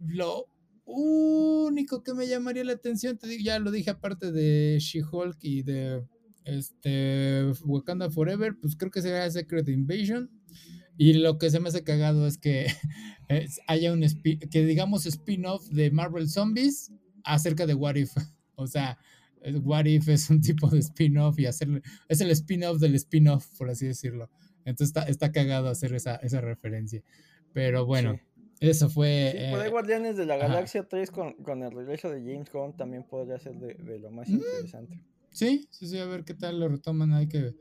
[0.00, 0.48] lo
[0.84, 5.62] único que me llamaría la atención, te digo, ya lo dije aparte de She-Hulk y
[5.62, 6.04] de
[6.44, 10.30] este Wakanda Forever, pues creo que será Secret Invasion.
[10.98, 12.66] Y lo que se me hace cagado es que
[13.66, 14.04] haya un
[14.50, 16.92] que digamos spin-off de Marvel Zombies
[17.24, 18.12] acerca de What If.
[18.58, 18.98] O sea,
[19.64, 23.68] What If es un tipo de spin-off y hacerle, es el spin-off del spin-off, por
[23.68, 24.30] así decirlo.
[24.64, 27.02] Entonces está, está cagado hacer esa, esa referencia.
[27.52, 28.18] Pero bueno,
[28.60, 29.32] eso fue.
[29.32, 32.50] Sí, por ahí eh, Guardianes de la Galaxia 3 con, con, el regreso de James
[32.50, 34.34] Gunn también podría ser de, de lo más mm.
[34.36, 35.00] interesante.
[35.30, 37.12] Sí, sí, sí, a ver qué tal lo retoman.
[37.12, 37.54] Hay que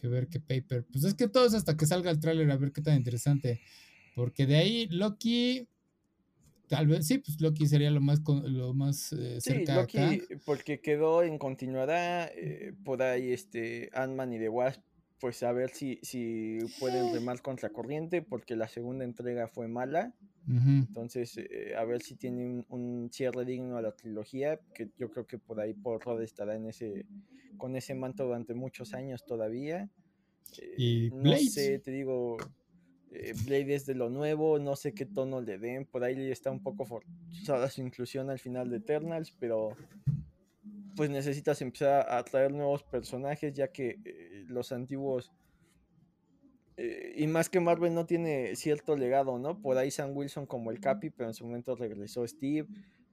[0.00, 0.84] que ver qué paper.
[0.90, 3.60] Pues es que todo es hasta que salga el tráiler a ver qué tan interesante.
[4.14, 5.68] Porque de ahí Loki,
[6.68, 10.80] tal vez sí, pues Loki sería lo más lo más eh, cerca sí, Loki, porque
[10.80, 14.82] quedó en continuidad eh, por ahí este Ant-Man y The Wasp,
[15.20, 20.14] pues a ver si, si pueden remar contra corriente, porque la segunda entrega fue mala.
[20.48, 25.24] Entonces, eh, a ver si tiene un, cierre digno a la trilogía, que yo creo
[25.24, 27.06] que por ahí por Rod estará en ese,
[27.56, 29.88] con ese manto durante muchos años todavía.
[30.76, 32.36] y eh, no sé, te digo,
[33.12, 36.50] eh, Blade es de lo nuevo, no sé qué tono le den, por ahí está
[36.50, 39.76] un poco forzada su inclusión al final de Eternals, pero
[40.96, 44.00] pues necesitas empezar a traer nuevos personajes, ya que
[44.50, 45.32] los antiguos
[46.82, 49.60] eh, y más que Marvel no tiene cierto legado, ¿no?
[49.60, 52.66] Por ahí Sam Wilson como el Capi, pero en su momento regresó Steve.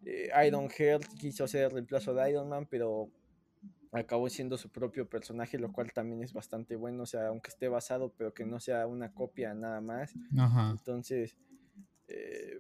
[0.05, 3.09] Eh, Iron Heart quiso hacer el reemplazo de Iron Man, pero
[3.91, 7.67] acabó siendo su propio personaje, lo cual también es bastante bueno, o sea, aunque esté
[7.67, 10.13] basado, pero que no sea una copia nada más.
[10.71, 11.37] Entonces,
[12.07, 12.59] eh,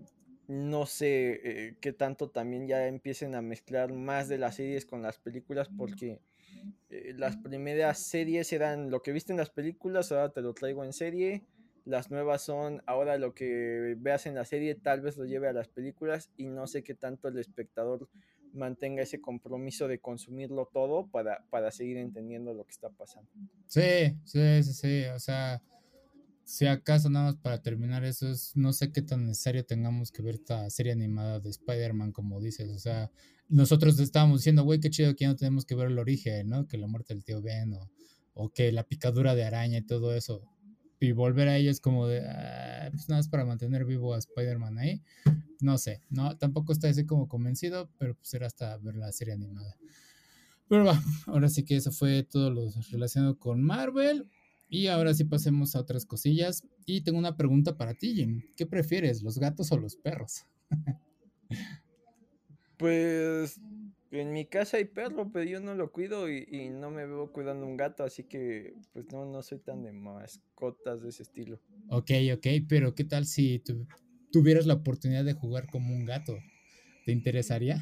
[0.49, 5.19] no sé qué tanto también ya empiecen a mezclar más de las series con las
[5.19, 6.19] películas, porque
[6.89, 10.83] eh, las primeras series eran lo que viste en las películas, ahora te lo traigo
[10.83, 11.43] en serie.
[11.85, 15.53] Las nuevas son ahora lo que veas en la serie, tal vez lo lleve a
[15.53, 18.09] las películas y no sé qué tanto el espectador
[18.53, 23.29] mantenga ese compromiso de consumirlo todo para, para seguir entendiendo lo que está pasando.
[23.67, 25.05] Sí, sí, sí, sí.
[25.05, 25.61] O sea,
[26.47, 30.21] si acaso nada más para terminar eso, es, no sé qué tan necesario tengamos que
[30.21, 32.69] ver esta serie animada de Spider-Man, como dices.
[32.69, 33.11] O sea,
[33.49, 36.65] nosotros estábamos diciendo, güey, qué chido que ya no tenemos que ver el origen, ¿no?
[36.65, 37.73] Que la muerte del tío Ben
[38.33, 40.41] o, que la picadura de araña y todo eso.
[41.01, 44.17] Y volver a ello es como de, ah, pues nada más para mantener vivo a
[44.17, 45.03] Spider-Man ahí.
[45.59, 49.33] No sé, no, tampoco está así como convencido, pero pues era hasta ver la serie
[49.33, 49.75] animada.
[50.69, 54.29] Pero va, ahora sí que eso fue todo lo relacionado con Marvel.
[54.69, 56.63] Y ahora sí pasemos a otras cosillas.
[56.85, 58.41] Y tengo una pregunta para ti, Jim.
[58.55, 60.45] ¿Qué prefieres, los gatos o los perros?
[62.77, 63.59] pues
[64.11, 67.65] en mi casa hay perro, pero yo no lo cuido y, no me veo cuidando
[67.65, 71.59] un gato, así que pues no, no soy tan de mascotas de ese estilo.
[71.89, 73.61] Ok, ok, pero ¿qué tal si
[74.31, 76.37] tuvieras la oportunidad de jugar como un gato?
[77.05, 77.81] ¿Te interesaría?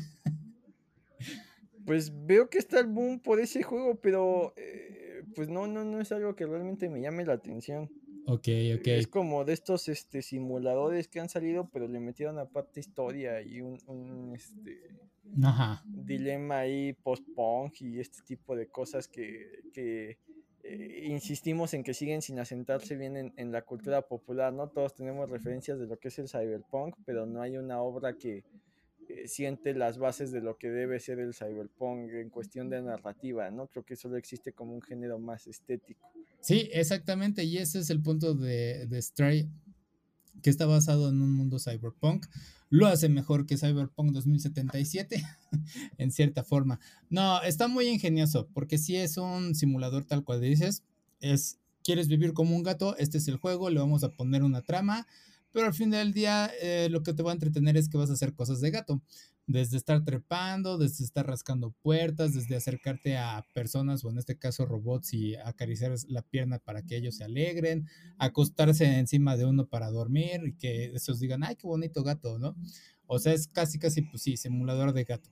[1.85, 4.53] pues veo que está el boom por ese juego, pero...
[4.57, 5.04] Eh,
[5.35, 7.89] pues no, no, no es algo que realmente me llame la atención.
[8.27, 8.47] Ok,
[8.79, 8.87] ok.
[8.87, 13.61] Es como de estos este, simuladores que han salido, pero le metieron aparte historia y
[13.61, 14.97] un, este,
[15.85, 22.39] dilema ahí post-punk y este tipo de cosas que, eh, insistimos en que siguen sin
[22.39, 24.69] asentarse bien en, en, la cultura popular, ¿no?
[24.69, 28.43] Todos tenemos referencias de lo que es el cyberpunk, pero no hay una obra que,
[29.15, 33.49] eh, siente las bases de lo que debe ser el cyberpunk en cuestión de narrativa,
[33.51, 33.67] ¿no?
[33.67, 36.11] Creo que solo existe como un género más estético.
[36.41, 39.49] Sí, exactamente, y ese es el punto de, de Stray,
[40.41, 42.25] que está basado en un mundo cyberpunk.
[42.69, 45.23] Lo hace mejor que Cyberpunk 2077,
[45.97, 46.79] en cierta forma.
[47.09, 50.83] No, está muy ingenioso, porque si es un simulador tal cual dices,
[51.19, 54.61] es, quieres vivir como un gato, este es el juego, le vamos a poner una
[54.61, 55.07] trama,
[55.55, 58.09] pero al fin del día eh, lo que te va a entretener es que vas
[58.09, 59.01] a hacer cosas de gato.
[59.47, 64.65] Desde estar trepando, desde estar rascando puertas, desde acercarte a personas o en este caso
[64.65, 67.87] robots y acariciar la pierna para que ellos se alegren,
[68.17, 72.57] acostarse encima de uno para dormir y que esos digan, ay, qué bonito gato, ¿no?
[73.07, 75.29] O sea, es casi, casi, pues sí, simulador de gato.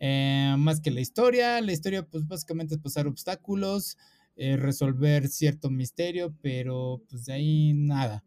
[0.00, 3.96] Eh, más que la historia, la historia pues básicamente es pasar obstáculos,
[4.36, 8.22] eh, resolver cierto misterio, pero pues de ahí nada.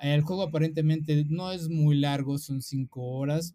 [0.00, 3.54] El juego aparentemente no es muy largo, son cinco horas.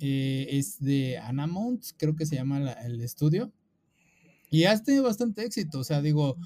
[0.00, 3.52] Eh, es de Anamount, creo que se llama el estudio.
[4.50, 6.36] Y has tenido bastante éxito, o sea, digo,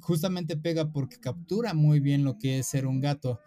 [0.00, 3.40] justamente pega porque captura muy bien lo que es ser un gato.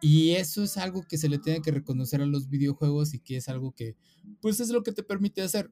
[0.00, 3.36] Y eso es algo que se le tiene que reconocer a los videojuegos y que
[3.36, 3.96] es algo que,
[4.40, 5.70] pues es lo que te permite hacer.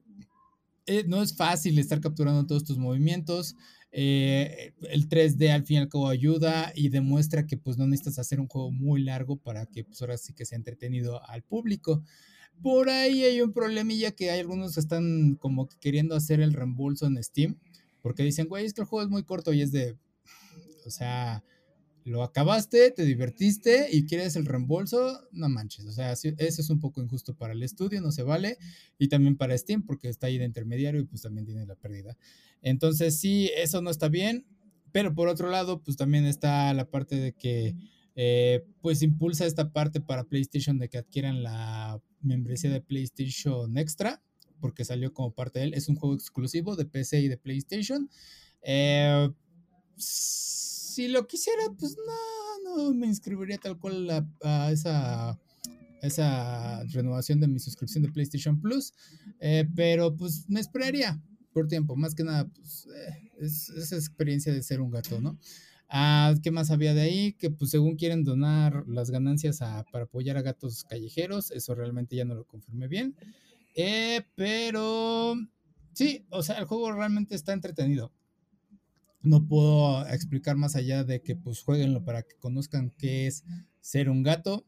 [0.87, 3.55] Eh, no es fácil estar capturando todos tus movimientos.
[3.97, 8.19] Eh, el 3D al fin y al cabo ayuda y demuestra que pues no necesitas
[8.19, 12.03] hacer un juego muy largo para que pues ahora sí que sea entretenido al público.
[12.61, 17.05] Por ahí hay un problemilla que hay algunos que están como queriendo hacer el reembolso
[17.05, 17.57] en Steam
[18.01, 19.97] porque dicen, güey, es que el juego es muy corto y es de,
[20.85, 21.45] o sea,
[22.05, 25.85] lo acabaste, te divertiste y quieres el reembolso, no manches.
[25.85, 28.57] O sea, eso es un poco injusto para el estudio, no se vale.
[28.99, 32.15] Y también para Steam, porque está ahí de intermediario y pues también tiene la pérdida.
[32.61, 34.45] Entonces, sí, eso no está bien.
[34.91, 37.75] Pero por otro lado, pues también está la parte de que,
[38.15, 44.21] eh, pues impulsa esta parte para PlayStation de que adquieran la membresía de PlayStation Extra,
[44.61, 45.73] porque salió como parte de él.
[45.73, 48.09] Es un juego exclusivo de PC y de PlayStation.
[48.61, 49.29] Eh,
[50.95, 54.09] si lo quisiera, pues no, no me inscribiría tal cual
[54.41, 55.37] a, esa,
[56.01, 58.93] esa renovación de mi suscripción de PlayStation Plus,
[59.41, 61.21] eh, pero pues me esperaría
[61.51, 65.37] por tiempo, más que nada, pues eh, es, esa experiencia de ser un gato, ¿no?
[65.89, 67.33] Ah, ¿Qué más había de ahí?
[67.33, 69.59] Que pues según quieren donar las ganancias
[69.91, 73.17] para apoyar a gatos callejeros, eso realmente ya no lo confirmé bien,
[73.75, 75.35] eh, pero
[75.91, 78.13] sí, o sea, el juego realmente está entretenido
[79.25, 83.43] no puedo explicar más allá de que pues jueguenlo para que conozcan qué es
[83.81, 84.65] ser un gato.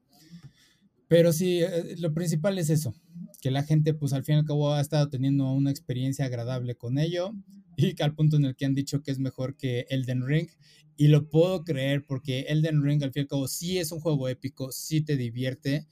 [1.07, 2.93] Pero sí, eh, lo principal es eso,
[3.41, 6.75] que la gente pues al fin y al cabo ha estado teniendo una experiencia agradable
[6.75, 7.31] con ello
[7.77, 10.49] y que al punto en el que han dicho que es mejor que Elden Ring.
[10.97, 13.99] Y lo puedo creer porque Elden Ring al fin y al cabo sí es un
[13.99, 15.85] juego épico, sí te divierte,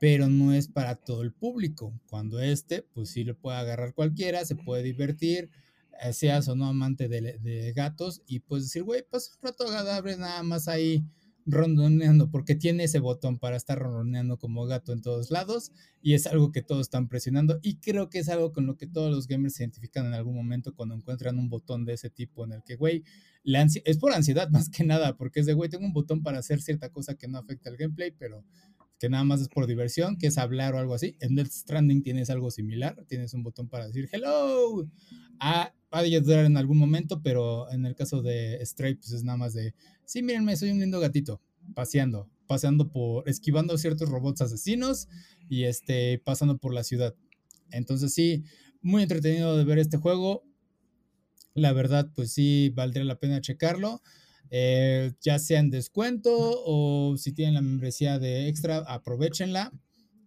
[0.00, 1.98] pero no es para todo el público.
[2.08, 5.48] Cuando este, pues sí lo puede agarrar cualquiera, se puede divertir
[6.12, 10.42] seas o no amante de, gatos y pues decir, güey, pues un rato agradable nada
[10.42, 11.04] más ahí
[11.46, 15.72] rondoneando, porque tiene ese botón para estar rondoneando como gato en todos lados
[16.02, 18.86] y es algo que todos están presionando y creo que es algo con lo que
[18.86, 22.44] todos los gamers se identifican en algún momento cuando encuentran un botón de ese tipo
[22.44, 23.02] en el que, güey,
[23.84, 26.60] es por ansiedad más que nada, porque es de, güey, tengo un botón para hacer
[26.60, 28.44] cierta cosa que no afecta al gameplay, pero
[28.98, 31.16] que nada más es por diversión, que es hablar o algo así.
[31.20, 34.88] En Death Stranding tienes algo similar, tienes un botón para decir hello.
[35.40, 39.24] Ah, va a ayudar en algún momento, pero en el caso de Stray, pues es
[39.24, 39.74] nada más de,
[40.04, 41.40] sí, mírenme, soy un lindo gatito,
[41.74, 45.08] paseando, paseando por, esquivando ciertos robots asesinos
[45.48, 47.14] y este, pasando por la ciudad.
[47.70, 48.44] Entonces sí,
[48.82, 50.44] muy entretenido de ver este juego.
[51.54, 54.02] La verdad, pues sí, valdría la pena checarlo.
[54.50, 59.72] Eh, ya sea en descuento o si tienen la membresía de extra, aprovechenla.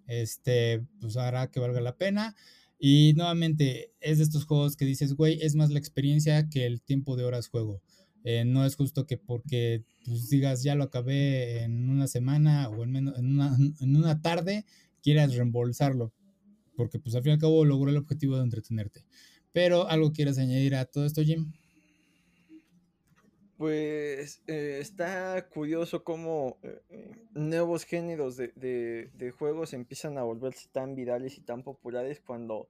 [0.07, 2.35] Este, pues hará que valga la pena.
[2.77, 6.81] Y nuevamente, es de estos juegos que dices, güey, es más la experiencia que el
[6.81, 7.81] tiempo de horas juego.
[8.23, 12.83] Eh, no es justo que porque pues, digas, ya lo acabé en una semana o
[12.83, 14.65] en, menos, en, una, en una tarde,
[15.01, 16.13] quieras reembolsarlo.
[16.75, 19.05] Porque pues al fin y al cabo logró el objetivo de entretenerte.
[19.51, 21.51] Pero algo quieres añadir a todo esto, Jim?
[23.61, 30.95] Pues eh, está curioso cómo eh, eh, nuevos géneros de, juegos empiezan a volverse tan
[30.95, 32.69] virales y tan populares cuando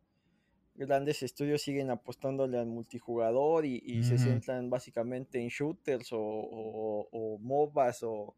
[0.76, 8.36] grandes estudios siguen apostándole al multijugador y, se centran básicamente en shooters o, MOBAs o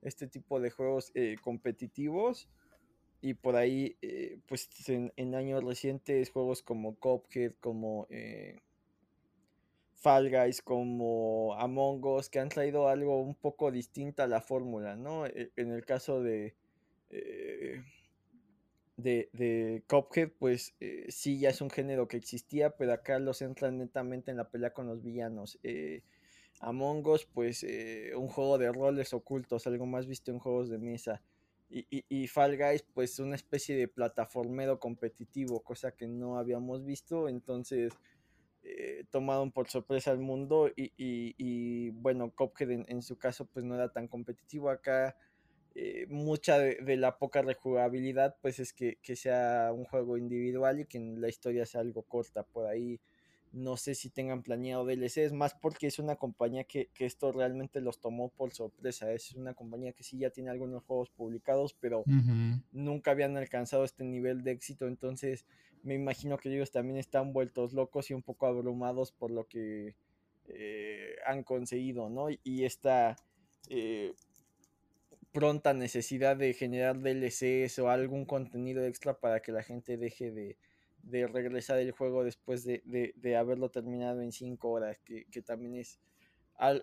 [0.00, 2.48] este tipo de juegos competitivos.
[3.20, 3.96] Y por ahí,
[4.46, 8.06] pues en, en, años recientes, juegos como Cuphead, como
[10.06, 14.94] Fall Guys, como Among Us, que han traído algo un poco distinto a la fórmula,
[14.94, 15.26] ¿no?
[15.26, 16.54] E, en el caso de,
[17.10, 17.82] eh,
[18.96, 19.82] de, de
[20.38, 24.36] pues eh, sí, ya es un género que existía, pero acá lo centran netamente en
[24.36, 25.58] la pelea con los villanos.
[25.64, 26.04] Eh,
[26.60, 27.66] Among Us, pues
[28.16, 31.20] un juego de roles ocultos, algo más visto en juegos de mesa.
[31.68, 36.84] Y, y, y, Fall Guys, pues una especie de plataformero competitivo, cosa que no habíamos
[36.84, 37.28] visto.
[37.28, 37.92] Entonces,
[38.68, 43.92] eh, tomaron por sorpresa al mundo y, bueno, Cophead en, su caso pues no era
[43.92, 45.16] tan competitivo acá.
[45.76, 50.98] Eh, mucha de, la poca rejugabilidad pues es que, sea un juego individual y que
[50.98, 52.98] la historia sea algo corta por ahí
[53.56, 58.00] no sé si tengan planeado DLCs, más porque es una compañía que, esto realmente los
[58.00, 59.10] tomó por sorpresa.
[59.12, 62.04] Es una compañía que sí ya tiene algunos juegos publicados, pero
[62.70, 64.86] nunca habían alcanzado este nivel de éxito.
[64.86, 65.46] Entonces,
[65.82, 69.94] me imagino que ellos también están vueltos locos y un poco abrumados por lo que
[70.48, 72.26] eh, han conseguido, ¿no?
[72.44, 73.16] Y esta
[73.70, 74.12] eh,
[75.32, 80.58] pronta necesidad de generar DLCs o algún contenido extra para que la gente deje de,
[81.10, 86.00] regresar el juego después de, haberlo terminado en 5 horas, que, también es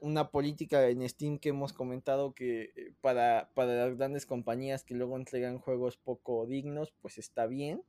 [0.01, 4.93] una política en Steam que hemos comentado que eh, para, para las grandes compañías que
[4.93, 7.83] luego entregan juegos poco dignos, pues está bien,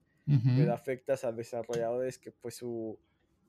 [0.57, 2.99] pero afectas a desarrolladores que pues su,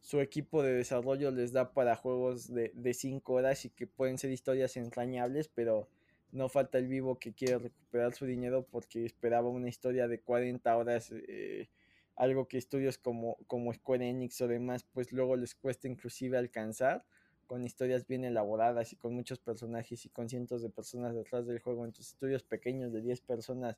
[0.01, 4.31] su equipo de desarrollo les da para juegos de 5 horas y que pueden ser
[4.31, 5.87] historias entrañables, pero
[6.35, 10.77] no falta el vivo que quiere recuperar su dinero porque esperaba una historia de 40
[10.77, 11.69] horas, eh,
[12.15, 17.05] algo que estudios como, como Square Enix o demás, pues luego les cuesta inclusive alcanzar
[17.47, 21.59] con historias bien elaboradas y con muchos personajes y con cientos de personas detrás del
[21.59, 21.85] juego.
[21.85, 23.77] Entonces estudios pequeños de 10 personas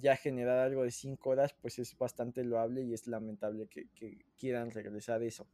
[0.00, 4.24] ya generar algo de 5 horas, pues es bastante loable y es lamentable que, que
[4.38, 5.46] quieran regresar eso.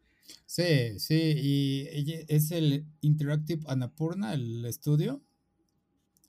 [0.45, 5.23] Sí, sí, y es el Interactive Annapurna, el estudio.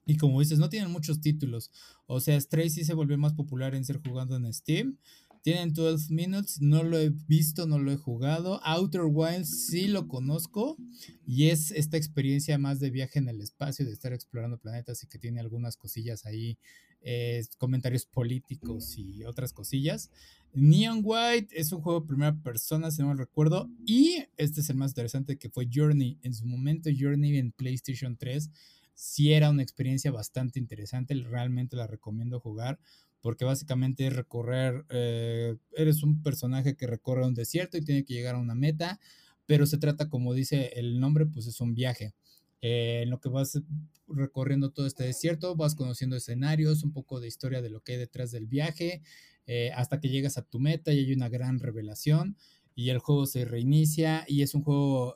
[0.05, 1.69] Y como dices, no tienen muchos títulos.
[2.05, 4.97] O sea, Stray sí se volvió más popular en ser jugando en Steam.
[5.43, 8.59] Tienen 12 Minutes, no lo he visto, no lo he jugado.
[8.63, 10.77] Outer Wilds sí lo conozco.
[11.25, 15.07] Y es esta experiencia más de viaje en el espacio, de estar explorando planetas y
[15.07, 16.57] que tiene algunas cosillas ahí,
[17.01, 20.09] eh, comentarios políticos y otras cosillas.
[20.53, 23.69] Neon White es un juego de primera persona, si no me recuerdo.
[23.85, 26.17] Y este es el más interesante que fue Journey.
[26.23, 28.49] En su momento, Journey en PlayStation 3
[28.97, 32.79] sí era una experiencia bastante interesante, realmente la recomiendo jugar
[33.21, 38.13] porque básicamente es recorrer, eh, eres un personaje que recorre un desierto y tiene que
[38.13, 38.99] llegar a una meta,
[39.45, 42.13] pero se trata, como dice el nombre, pues es un viaje.
[42.61, 43.61] Eh, en lo que vas
[44.07, 47.97] recorriendo todo este desierto, vas conociendo escenarios, un poco de historia de lo que hay
[47.97, 49.01] detrás del viaje,
[49.45, 52.37] eh, hasta que llegas a tu meta y hay una gran revelación
[52.75, 55.15] y el juego se reinicia y es un juego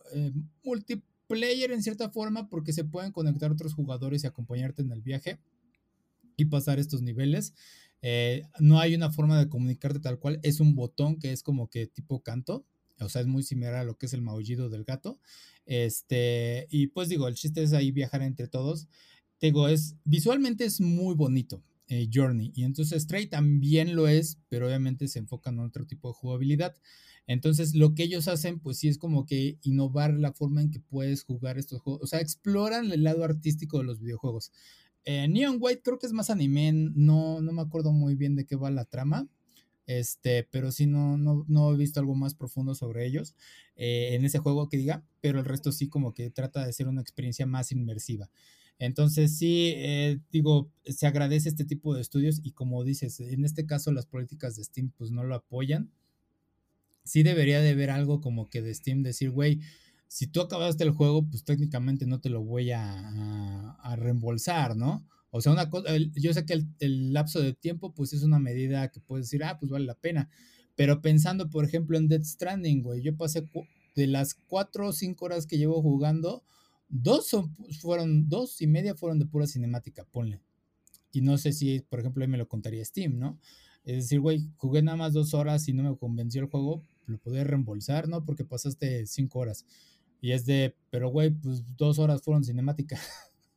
[0.64, 5.02] multi player en cierta forma porque se pueden conectar otros jugadores y acompañarte en el
[5.02, 5.40] viaje
[6.36, 7.54] y pasar estos niveles.
[8.02, 11.70] Eh, no hay una forma de comunicarte tal cual, es un botón que es como
[11.70, 12.66] que tipo canto,
[13.00, 15.20] o sea, es muy similar a lo que es el maullido del gato.
[15.66, 18.88] Este, y pues digo, el chiste es ahí viajar entre todos.
[19.40, 21.64] digo, es visualmente es muy bonito.
[21.88, 26.08] Eh, Journey y entonces Stray también lo es, pero obviamente se enfocan en otro tipo
[26.08, 26.74] de jugabilidad.
[27.28, 30.80] Entonces, lo que ellos hacen, pues sí es como que innovar la forma en que
[30.80, 32.02] puedes jugar estos juegos.
[32.04, 34.52] O sea, exploran el lado artístico de los videojuegos.
[35.06, 38.46] Eh, Neon White creo que es más anime, no, no me acuerdo muy bien de
[38.46, 39.28] qué va la trama.
[39.88, 43.36] Este, pero sí no, no, he visto algo más profundo sobre ellos
[43.76, 46.88] eh, en ese juego que diga, pero el resto sí como que trata de ser
[46.88, 48.30] una experiencia más inmersiva.
[48.80, 53.66] Entonces sí, eh, digo, se agradece este tipo de estudios y como dices, en este
[53.66, 55.92] caso las políticas de Steam pues no lo apoyan
[57.04, 59.60] sí debería de haber algo como que de Steam decir, güey,
[60.12, 65.08] si tú acabaste el juego, pues técnicamente no te lo voy a, a, reembolsar, ¿no?
[65.30, 68.92] O sea, una cosa, yo sé que el, lapso de tiempo, pues es una medida
[68.92, 70.30] que puedes decir, ah, pues vale la pena.
[70.76, 73.48] Pero pensando, por ejemplo, en Dead Stranding, güey, yo pasé
[73.96, 76.44] de las cuatro o cinco horas que llevo jugando,
[76.90, 80.42] dos son, fueron, dos y media fueron de pura cinemática, ponle.
[81.14, 83.40] Y no sé si, por ejemplo, ahí me lo contaría Steam, ¿no?
[83.86, 87.18] Es decir, güey, jugué nada más dos horas y no me convenció el juego, lo
[87.18, 88.26] podés reembolsar, ¿no?
[88.26, 89.66] Porque pasaste cinco horas.
[90.22, 93.00] Y es de, pero güey, pues dos horas fueron cinemática.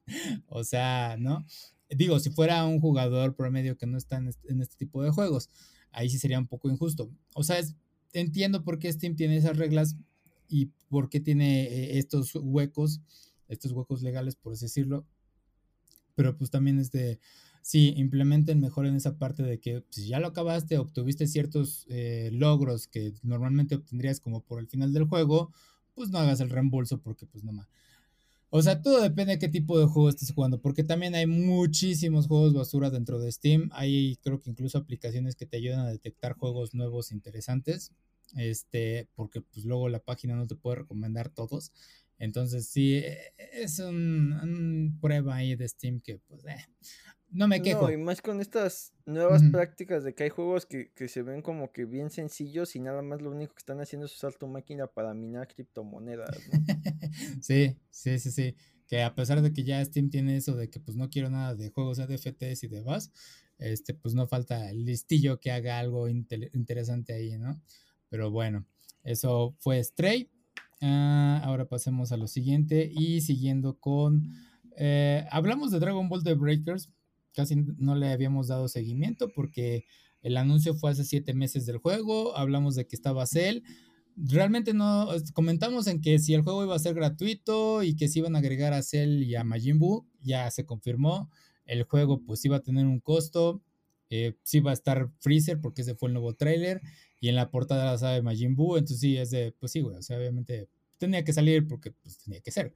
[0.49, 1.45] o sea, ¿no?
[1.91, 4.29] Digo, si fuera un jugador promedio que no está en
[4.61, 5.51] este, tipo de juegos,
[5.93, 7.11] ahí sí sería un poco injusto.
[7.35, 7.61] O sea,
[8.15, 9.97] entiendo por qué Steam tiene esas reglas
[10.49, 13.03] y por qué tiene eh, estos huecos,
[13.49, 15.07] estos huecos legales, por así decirlo.
[16.15, 17.21] Pero pues también es de,
[17.61, 22.31] sí, implementen mejor en esa parte de que si ya lo acabaste, obtuviste ciertos eh,
[22.33, 25.53] logros que normalmente obtendrías como por el final del juego,
[25.95, 27.69] pues no hagas el reembolso porque pues no más.
[28.51, 32.29] O sea, todo depende de qué tipo de juego estés jugando, porque también hay muchísimos
[32.29, 33.69] juegos basura dentro de Steam.
[33.73, 37.93] Hay creo que incluso aplicaciones que te ayudan a detectar juegos nuevos interesantes.
[38.37, 41.73] Este, porque pues luego la página no te puede recomendar todos.
[42.19, 43.03] Entonces sí,
[43.53, 46.65] es un, prueba ahí de Steam que pues eh,
[47.35, 47.83] no me quejo.
[47.83, 51.73] No, y más con estas nuevas prácticas de que hay juegos que, se ven como
[51.73, 54.87] que bien sencillos y nada más lo único que están haciendo es usar tu máquina
[54.87, 56.31] para minar criptomonedas.
[57.43, 58.57] sí, sí, sí, sí.
[58.87, 61.55] Que a pesar de que ya Steam tiene eso de que pues no quiero nada
[61.55, 63.13] de juegos ADFTs y demás,
[63.59, 67.61] este, pues no falta el listillo que haga algo interesante ahí, ¿no?
[68.09, 68.67] Pero bueno.
[69.05, 70.31] Eso fue Stray.
[70.81, 74.33] Ah, ahora pasemos a lo siguiente y siguiendo con...
[74.77, 76.91] Eh, hablamos de Dragon Ball The Breakers.
[77.35, 79.85] Casi no le habíamos dado seguimiento porque
[80.23, 82.37] el anuncio fue hace siete meses del juego.
[82.37, 83.63] Hablamos de que estaba Cell.
[84.17, 88.21] Realmente no comentamos en que si el juego iba a ser gratuito y que se
[88.21, 91.31] iban a agregar a Cell y a Majin Buu, ya se confirmó.
[91.67, 93.63] El juego pues iba a tener un costo.
[94.11, 96.81] Eh, sí va a estar Freezer porque ese fue el nuevo trailer
[97.25, 99.97] y en la portada la sabe Majin Buu, entonces sí, es de, pues sí, güey,
[99.97, 100.69] o sea, obviamente
[100.99, 102.75] tenía que salir porque pues tenía que ser.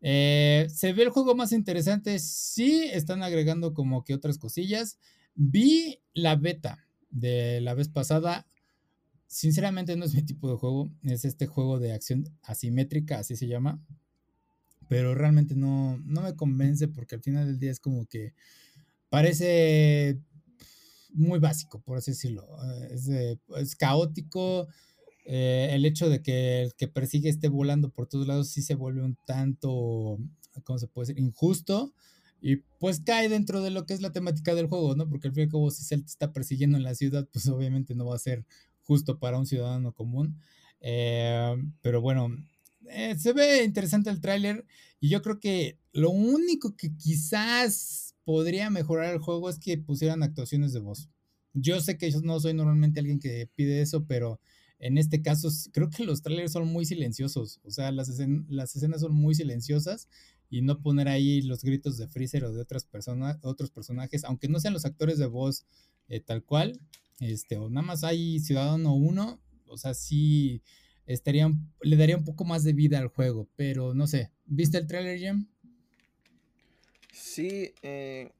[0.00, 4.98] Eh, se ve el juego más interesante, sí, están agregando como que otras cosillas.
[5.34, 8.46] Vi la beta de la vez pasada,
[9.26, 13.48] sinceramente no es mi tipo de juego, es este juego de acción asimétrica, así se
[13.48, 13.80] llama,
[14.88, 18.34] pero realmente no, no me convence porque al final del día es como que
[19.08, 20.20] parece
[21.16, 22.46] muy básico, por así decirlo.
[22.64, 24.68] Eh, es, caótico.
[25.28, 28.76] Eh, el hecho de que el que persigue esté volando por todos lados sí se
[28.76, 30.18] vuelve un tanto,
[30.62, 31.22] ¿cómo se puede decir?
[31.22, 31.92] Injusto.
[32.40, 35.08] Y pues cae dentro de lo que es la temática del juego, ¿no?
[35.08, 38.06] Porque al fin y si se te está persiguiendo en la ciudad, pues obviamente no
[38.06, 38.44] va a ser
[38.82, 40.38] justo para un ciudadano común.
[40.80, 42.28] Eh, pero bueno,
[43.18, 44.64] se ve interesante el tráiler
[45.00, 50.22] y yo creo que lo único que quizás podría mejorar el juego es que pusieran
[50.22, 51.08] actuaciones de voz.
[51.52, 54.40] Yo sé que yo no soy normalmente alguien que pide eso, pero
[54.78, 57.60] en este caso creo que los trailers son muy silenciosos.
[57.64, 58.10] O sea, las,
[58.48, 60.08] las escenas son muy silenciosas
[60.50, 64.48] y no poner ahí los gritos de Freezer o de otras personas, otros personajes, aunque
[64.48, 65.66] no sean los actores de voz
[66.08, 66.80] eh, tal cual,
[67.20, 70.62] este, o nada más hay Ciudadano uno, o sea, sí
[71.06, 71.50] estaría,
[71.80, 75.18] le daría un poco más de vida al juego, pero no sé, ¿viste el trailer,
[75.18, 75.46] Jim?
[77.12, 78.30] Sí, eh,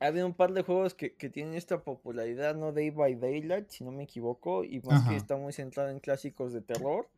[0.00, 3.84] ha habido un par de juegos que, tienen esta popularidad, no Day by Daylight, si
[3.84, 7.08] no me equivoco, y más que está muy centrado en clásicos de terror.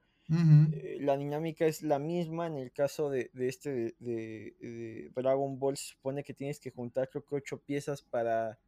[0.72, 5.76] Eh, la dinámica es la misma en el caso de, este de, Dragon Ball.
[5.76, 8.58] Se supone que tienes que juntar creo que ocho piezas para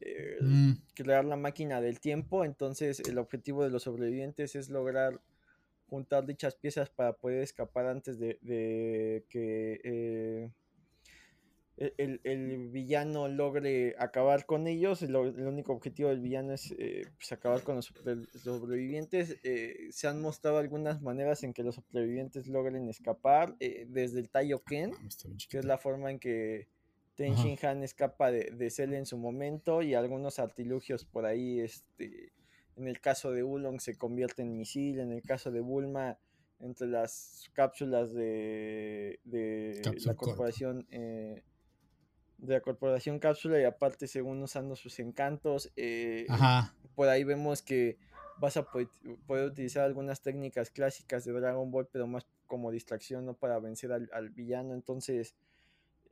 [0.00, 0.72] eh, mm.
[0.94, 2.44] crear la máquina del tiempo.
[2.44, 5.18] Entonces el objetivo de los sobrevivientes es lograr
[5.88, 8.38] juntar dichas piezas para poder escapar antes de,
[9.30, 10.50] que eh,
[11.78, 15.02] el, villano logre acabar con ellos.
[15.02, 17.92] El, único objetivo del villano es eh, pues, acabar con los,
[18.42, 19.36] sobrevivientes.
[19.44, 23.54] Eh, se han mostrado algunas maneras en que los sobrevivientes logren escapar.
[23.60, 26.68] Eh, desde el Taioken, ah, que es la forma en que
[27.14, 29.82] Ten Shin Han escapa de, de Cell en su momento.
[29.82, 31.60] Y algunos artilugios por ahí.
[31.60, 32.32] Este,
[32.76, 34.98] en el caso de Ulong se convierte en misil.
[34.98, 36.18] En el caso de Bulma
[36.60, 40.88] entre las cápsulas de, de la corporación
[42.38, 45.70] de la corporación cápsula y aparte según usando sus encantos.
[45.76, 46.26] Eh,
[46.94, 47.98] por ahí vemos que
[48.38, 48.88] vas a poder,
[49.28, 54.30] utilizar algunas técnicas clásicas de Dragon Ball, pero más como distracción, no para vencer al,
[54.30, 54.74] villano.
[54.74, 55.34] Entonces,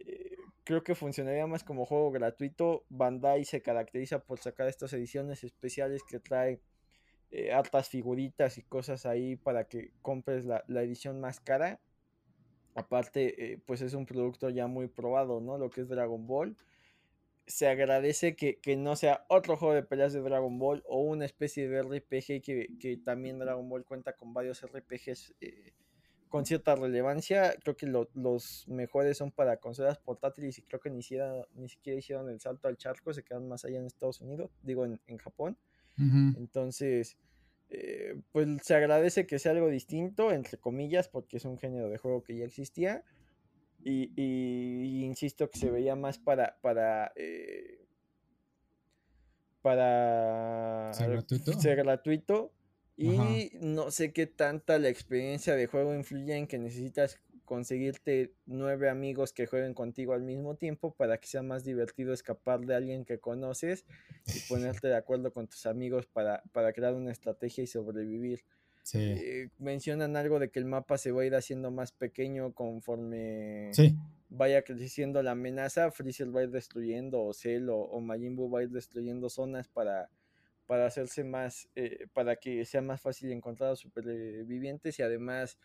[0.00, 2.84] eh, creo que funcionaría más como juego gratuito.
[2.88, 6.60] Bandai se caracteriza por sacar estas ediciones especiales que trae
[7.30, 11.80] eh, hartas figuritas y cosas ahí para que compres la, la edición más cara
[12.76, 15.56] Aparte, eh, pues es un producto ya muy probado, ¿no?
[15.56, 16.54] Lo que es Dragon Ball.
[17.46, 21.68] Se agradece que, no sea otro juego de peleas de Dragon Ball o una especie
[21.68, 25.72] de RPG que, también Dragon Ball cuenta con varios RPGs eh,
[26.28, 27.54] con cierta relevancia.
[27.62, 31.98] Creo que los mejores son para consolas portátiles y creo que ni siquiera, ni siquiera
[31.98, 35.56] hicieron el salto al charco, se quedan más allá en Estados Unidos, digo en, Japón.
[35.98, 37.16] Entonces,
[37.68, 41.98] eh, pues se agradece que sea algo distinto, entre comillas, porque es un género de
[41.98, 43.04] juego que ya existía.
[43.82, 47.86] Y, insisto que se veía más para para eh,
[49.62, 52.52] para ser gratuito,
[52.96, 58.90] y no sé qué tanta la experiencia de juego influye en que necesitas conseguirte nueve
[58.90, 63.04] amigos que jueguen contigo al mismo tiempo para que sea más divertido escapar de alguien
[63.04, 63.86] que conoces
[64.26, 68.44] y ponerte de acuerdo con tus amigos para, para crear una estrategia y sobrevivir.
[68.92, 73.72] Eh, mencionan algo de que el mapa se va a ir haciendo más pequeño conforme
[74.28, 75.90] vaya creciendo la amenaza.
[75.90, 79.28] Freezer va a ir destruyendo, o Cell o, o Majin Buu va a ir destruyendo
[79.28, 80.08] zonas para,
[80.66, 85.58] para hacerse más, eh, para que sea más fácil encontrar a supervivientes y además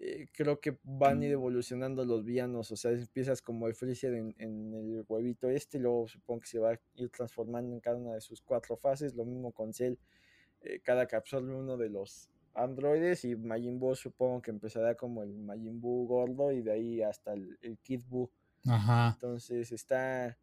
[0.00, 4.14] eh, creo que van a ir evolucionando los villanos, o sea, empiezas como el Freezer
[4.14, 7.96] en, el huevito este, y luego supongo que se va a ir transformando en cada
[7.96, 9.94] una de sus cuatro fases, lo mismo con Cell,
[10.62, 15.22] eh, cada que absorbe uno de los androides y Majin Buu supongo que empezará como
[15.22, 18.30] el Majin Buu gordo y de ahí hasta el, Kid Buu.
[18.64, 20.36] Entonces está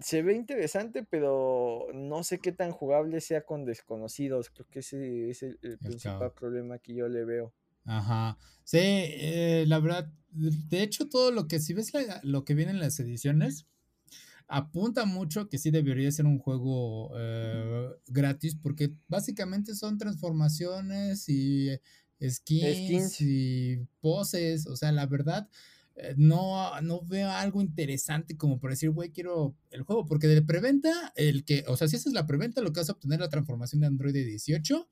[0.00, 4.50] se ve interesante, pero no sé qué tan jugable sea con desconocidos.
[4.50, 7.52] Creo que ese es el, principal problema que yo le veo.
[7.84, 8.38] Ajá.
[8.64, 12.80] Sí, eh, la verdad, de hecho, todo lo que, si ves lo que viene en
[12.80, 13.66] las ediciones,
[14.46, 21.70] apunta mucho que sí debería ser un juego eh, gratis, porque básicamente son transformaciones y
[22.28, 24.66] skins, y poses.
[24.66, 25.48] O sea, la verdad,
[25.94, 30.42] eh, no, no veo algo interesante como para decir, güey, quiero el juego, porque de
[30.42, 33.20] preventa, el que, o sea, si esa es la preventa, lo que vas a obtener
[33.20, 34.88] la transformación de Android 18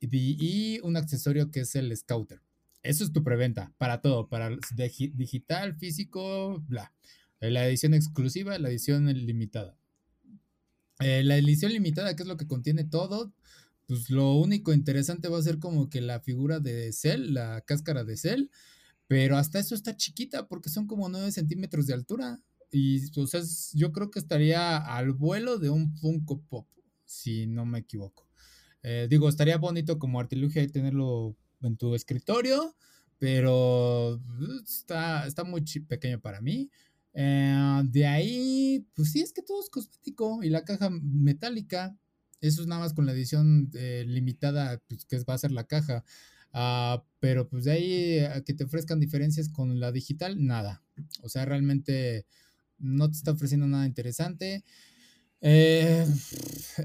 [0.00, 2.40] y, un accesorio que es el Scouter.
[2.82, 4.50] Eso es tu preventa para todo, para
[5.14, 6.92] digital, físico, bla.
[7.40, 9.76] Eh, la edición exclusiva, la edición limitada.
[11.00, 13.32] Eh, la edición limitada, que es lo que contiene todo,
[13.86, 18.04] pues lo único interesante va a ser como que la figura de Cell, la cáscara
[18.04, 18.44] de Cell,
[19.08, 22.40] pero hasta eso está chiquita porque son como 9 centímetros de altura.
[22.70, 26.68] Y pues yo creo que estaría al vuelo de un Funko Pop,
[27.04, 28.29] si no me equivoco.
[28.82, 32.74] Eh, digo, estaría bonito como artilugio tenerlo en tu escritorio,
[33.18, 36.70] pero uh, está, está muy pequeño para mí.
[37.12, 41.96] Eh, de ahí, pues sí, es que todo es cosmético y la caja metálica.
[42.40, 45.66] Eso es nada más con la edición eh, limitada, pues, que va a ser la
[45.66, 46.04] caja.
[46.52, 50.82] Ah, pero pues de ahí a que te ofrezcan diferencias con la digital, nada.
[51.22, 52.26] O sea, realmente
[52.78, 54.64] no te está ofreciendo nada interesante.
[55.40, 56.06] Eh,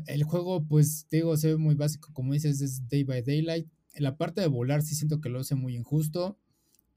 [0.08, 3.68] el juego, pues digo, se ve muy básico, como dices, es Day by Daylight.
[3.96, 6.38] La parte de volar sí siento que lo hace muy injusto.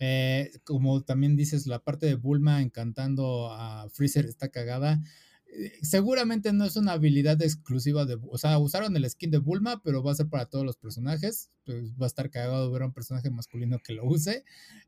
[0.00, 5.00] Eh, como también dices, la parte de Bulma encantando a Freezer está cagada.
[5.46, 9.82] Eh, seguramente no es una habilidad exclusiva de, o sea, usaron el skin de Bulma,
[9.82, 11.50] pero va a ser para todos los personajes.
[11.64, 14.44] Pues va a estar cagado ver a un personaje masculino que lo use.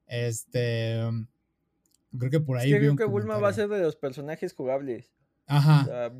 [0.07, 1.01] Este,
[2.17, 2.71] creo que por ahí.
[2.71, 5.13] creo que Bulma va a ser de los personajes jugables.
[5.47, 6.13] Ajá.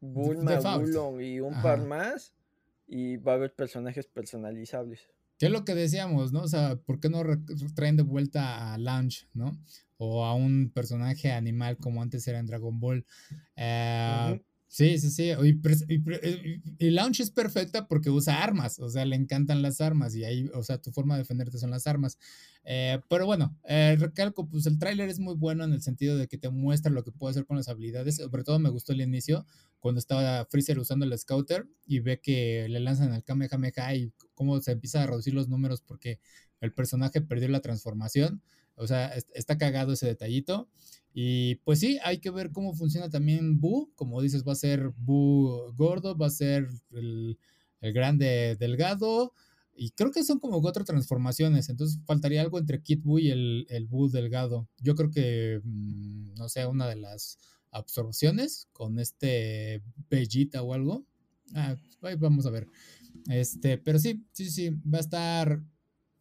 [0.00, 2.34] Bulma, Bulon y un par más.
[2.86, 5.08] Y va a haber personajes personalizables.
[5.38, 6.42] ¿Qué es lo que decíamos, no?
[6.42, 7.22] O sea, ¿por qué no
[7.74, 9.58] traen de vuelta a Launch, no?
[9.96, 13.06] O a un personaje animal como antes era en Dragon Ball.
[13.56, 14.42] Eh,
[14.72, 15.32] Sí, sí, sí.
[16.78, 20.48] Y, Launch es perfecta porque usa armas, o sea, le encantan las armas y ahí,
[20.54, 22.18] o sea, tu forma de defenderte son las armas.
[22.62, 26.28] Eh, pero bueno, eh, recalco, pues el tráiler es muy bueno en el sentido de
[26.28, 28.16] que te muestra lo que puede hacer con las habilidades.
[28.18, 29.44] Sobre todo me gustó el inicio,
[29.80, 34.60] cuando estaba Freezer usando el Scouter y ve que le lanzan al Kamehameha y cómo
[34.60, 36.20] se empieza a reducir los números porque
[36.60, 38.40] el personaje perdió la transformación.
[38.80, 40.68] O sea, está cagado ese detallito.
[41.12, 43.92] Y pues sí, hay que ver cómo funciona también Boo.
[43.94, 47.38] Como dices, va a ser Boo gordo, va a ser el,
[47.80, 49.34] grande delgado.
[49.74, 51.68] Y creo que son como cuatro transformaciones.
[51.68, 54.68] Entonces faltaría algo entre Kid Boo y el, el Boo delgado.
[54.78, 57.38] Yo creo que, mm, no sé, una de las
[57.70, 61.04] absorciones con este Bellita o algo.
[61.54, 61.76] Ah,
[62.18, 62.68] vamos a ver.
[63.28, 65.62] Este, pero sí, sí, sí, va a estar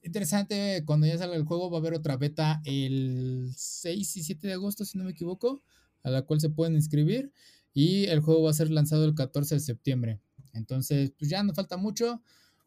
[0.09, 4.47] interesante, cuando ya salga el juego va a haber otra beta el 6 y 7
[4.47, 5.61] de agosto, si no me equivoco,
[6.03, 7.31] a la cual se pueden inscribir.
[7.73, 10.19] Y el juego va a ser lanzado el 14 de septiembre.
[10.53, 12.21] Entonces, pues ya no falta mucho.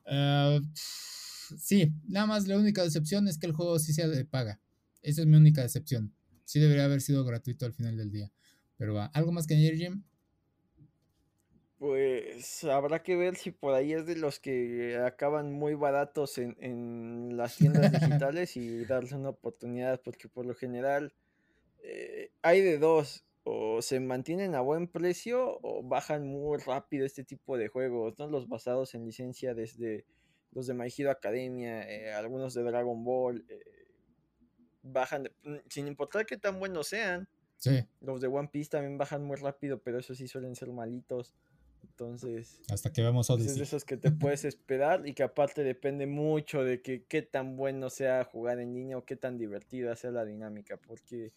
[0.06, 0.64] Uh,
[1.58, 4.60] sí, nada más la única decepción es que el juego sí sea de paga.
[5.02, 6.14] Esa es mi única decepción.
[6.44, 8.32] Sí debería haber sido gratuito al final del día.
[8.76, 10.04] Pero va, ¿algo más que añadir, Jim?
[11.82, 17.36] Pues habrá que ver si por ahí es de los que acaban muy baratos en,
[17.36, 17.90] las tiendas
[18.22, 21.12] digitales y darles una oportunidad, porque por lo general
[21.82, 27.24] eh, hay de dos, o se mantienen a buen precio o bajan muy rápido este
[27.24, 28.28] tipo de juegos, ¿no?
[28.28, 30.04] Los basados en licencia desde
[30.52, 33.60] los de My Hero Academia, eh, algunos de Dragon Ball, eh,
[34.84, 37.28] bajan, mm, sin importar qué tan buenos sean.
[38.00, 41.34] Los de One Piece también bajan muy rápido, pero esos sí suelen ser malitos.
[41.92, 42.60] Entonces.
[42.70, 43.52] Hasta que vemos Odyssey.
[43.52, 47.22] Es de esos que te puedes esperar y que aparte depende mucho de que qué
[47.22, 50.78] tan bueno sea jugar en línea o qué tan divertida sea la dinámica.
[50.78, 51.32] Porque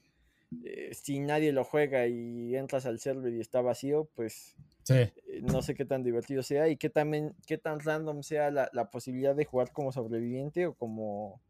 [0.63, 4.55] eh, si nadie lo juega y entras al server y está vacío, pues.
[4.89, 8.69] Eh, no sé qué tan divertido sea y qué, también, qué tan random sea la,
[8.71, 11.41] la posibilidad de jugar como sobreviviente o como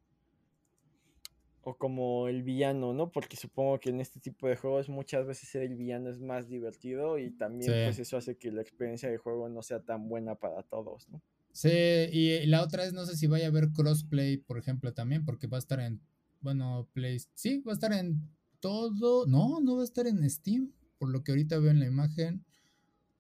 [1.68, 3.12] o como el villano, ¿no?
[3.12, 6.48] Porque supongo que en este tipo de juegos muchas veces ser el villano es más
[6.48, 10.36] divertido y también pues eso hace que la experiencia de juego no sea tan buena
[10.36, 11.24] para todos, ¿no?
[11.52, 15.26] Sí, y la otra es no sé si vaya a haber crossplay, por ejemplo, también,
[15.26, 16.02] porque va a estar en,
[16.40, 20.72] bueno, Play, sí, va a estar en todo, no, no va a estar en Steam,
[21.00, 22.46] por lo que ahorita veo en la imagen,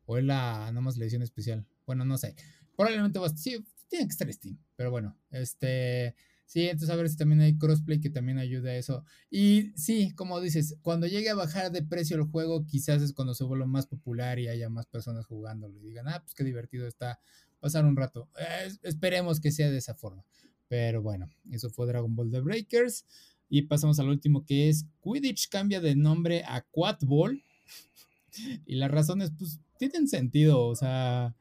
[0.06, 2.36] o en la, nomás la edición especial, bueno, no sé,
[2.76, 6.16] probablemente va a, sí, tiene que estar Steam, pero bueno, este...
[6.46, 9.04] Sí, entonces a ver si también hay crossplay que también ayude a eso.
[9.32, 13.34] Y sí, como dices, cuando llegue a bajar de precio el juego, quizás es cuando
[13.34, 16.88] se vuelva más popular y haya más personas jugándolo y digan, ah, pues qué divertido
[16.88, 17.20] está
[17.66, 18.30] pasar un rato.
[18.84, 20.24] esperemos que sea de esa forma.
[20.68, 23.06] Pero bueno, eso fue Dragon Ball The Breakers.
[23.50, 27.44] Y pasamos al último que es Quidditch cambia de nombre a Quad Ball.
[28.68, 30.64] y las razones, pues, tienen sentido.
[30.64, 31.36] O sea,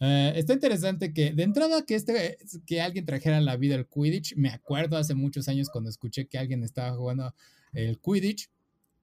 [0.00, 4.36] eh, está interesante que de entrada que, este, que alguien trajera la vida el Quidditch.
[4.36, 7.34] Me acuerdo hace muchos años cuando escuché que alguien estaba jugando
[7.72, 8.48] el Quidditch.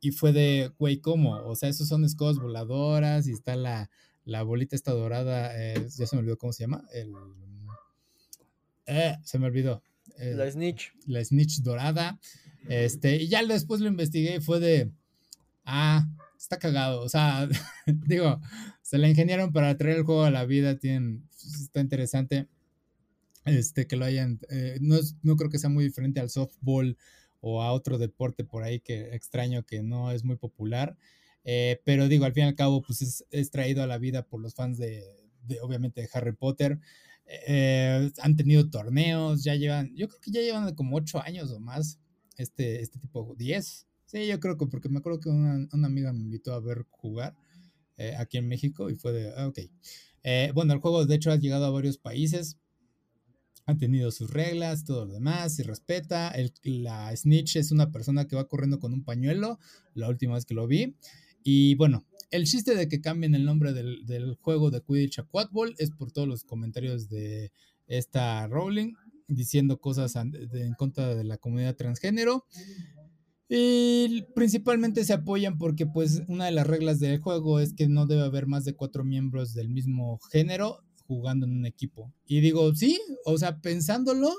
[0.02, 1.36] Y fue de, güey, ¿cómo?
[1.48, 3.90] O sea, esos son escobas voladoras y está la,
[4.24, 5.52] la bolita esta dorada.
[5.56, 6.86] Eh, ya se me olvidó cómo se llama.
[6.94, 7.12] El,
[8.86, 9.82] eh, se me olvidó.
[10.18, 10.94] la Snitch.
[11.08, 12.20] La Snitch dorada.
[12.70, 14.92] Este, y ya después lo investigué y fue de,
[15.66, 16.08] ah,
[16.46, 17.02] está cagado.
[17.02, 17.48] O sea,
[18.08, 18.40] digo,
[18.82, 20.78] se la ingeniaron para traer el juego a la vida.
[20.78, 22.48] Tienen, pues, está interesante.
[23.46, 26.98] Este, que lo hayan, eh, no, no creo que sea muy diferente al softball
[27.42, 30.98] o a otro deporte por ahí que extraño que no es muy popular.
[31.44, 34.42] Eh, pero digo, al fin y al cabo, pues es, traído a la vida por
[34.42, 35.04] los fans de,
[35.44, 36.80] de obviamente, de Harry Potter.
[37.28, 41.60] Eh, han tenido torneos, ya llevan, yo creo que ya llevan como ocho años o
[41.60, 42.00] más
[42.38, 43.88] este, este tipo, 10.
[44.16, 46.86] Sí, yo creo que porque me acuerdo que una, una amiga me invitó a ver
[46.90, 47.36] jugar
[47.98, 49.60] eh, aquí en México y fue de, ah, ok.
[50.24, 52.58] Eh, bueno, el juego de hecho ha llegado a varios países,
[53.66, 56.30] ha tenido sus reglas, todo lo demás, se respeta.
[56.30, 59.60] El, la Snitch es una persona que va corriendo con un pañuelo,
[59.96, 60.96] la última vez que lo vi.
[61.44, 65.24] Y bueno, el chiste de que cambien el nombre del, del juego de Quidditch a
[65.24, 67.52] Quadball es por todos los comentarios de
[67.88, 68.94] esta Rowling
[69.28, 72.46] diciendo cosas en contra de la comunidad transgénero.
[73.48, 78.08] Y principalmente se apoyan porque pues una de las reglas del juego es que no
[78.08, 82.12] debe haber más de cuatro miembros del mismo género jugando en un equipo.
[82.26, 84.34] Y digo, sí, o sea, pensándolo,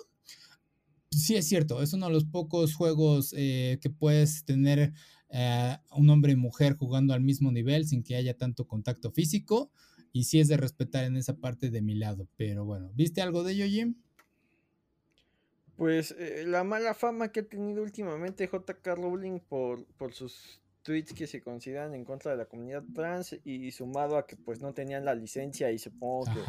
[1.10, 4.92] sí es cierto, es uno de los pocos juegos eh, que puedes tener
[5.30, 9.70] eh, un hombre y mujer jugando al mismo nivel sin que haya tanto contacto físico.
[10.12, 12.26] Y sí es de respetar en esa parte de mi lado.
[12.36, 13.96] Pero bueno, ¿viste algo de ello, Jim?
[15.76, 21.12] Pues eh, la mala fama que ha tenido últimamente JK Rowling por, por sus tweets
[21.12, 24.72] que se consideran en contra de la comunidad trans y sumado a que pues no
[24.72, 26.40] tenían la licencia y supongo que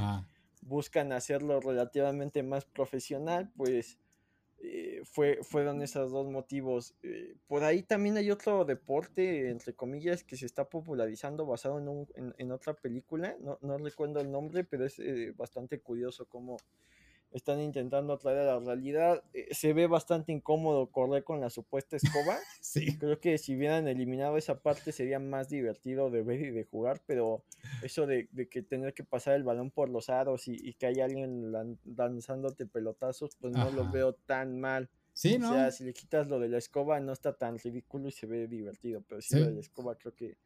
[0.62, 3.98] buscan hacerlo relativamente más profesional, pues
[4.60, 6.96] eh, fue, fueron esos dos motivos.
[7.04, 11.88] Eh, por ahí también hay otro deporte, entre comillas, que se está popularizando basado en,
[11.90, 15.00] un, en, otra película, no, no, recuerdo el nombre, pero es
[15.36, 16.58] bastante curioso cómo
[17.38, 19.24] están intentando traer a la realidad.
[19.34, 22.38] Eh, se ve bastante incómodo correr con la supuesta escoba.
[22.62, 22.98] sí.
[22.98, 27.02] Creo que si hubieran eliminado esa parte sería más divertido de ver y de jugar,
[27.06, 27.44] pero
[27.82, 31.52] eso de, que tener que pasar el balón por los aros y, que hay alguien
[31.86, 34.90] lanzándote pelotazos, pues no lo veo tan mal.
[35.14, 35.50] Sí, ¿no?
[35.50, 38.28] O sea, si le quitas lo de la escoba no está tan ridículo y se
[38.28, 40.38] ve divertido, pero si lo de la escoba creo que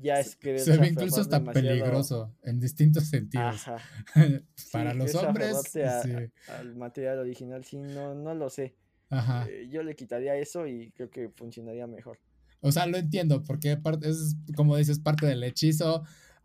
[0.00, 3.64] ya es que se ve incluso hasta peligroso en distintos sentidos.
[4.72, 5.76] Para los hombres.
[6.48, 8.76] Al material original, sí, no, no lo sé.
[9.10, 12.18] Eh, yo le quitaría eso y creo que funcionaría mejor.
[12.60, 16.04] O sea, lo entiendo, porque es, como dices, parte del hechizo.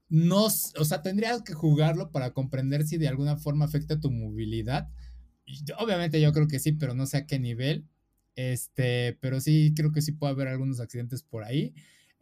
[0.09, 4.89] No, o sea, tendrías que jugarlo para comprender si de alguna forma afecta tu movilidad.
[5.79, 7.87] obviamente yo creo que sí, pero no sé a qué nivel.
[8.35, 11.73] Este, pero sí creo que sí puede haber algunos accidentes por ahí.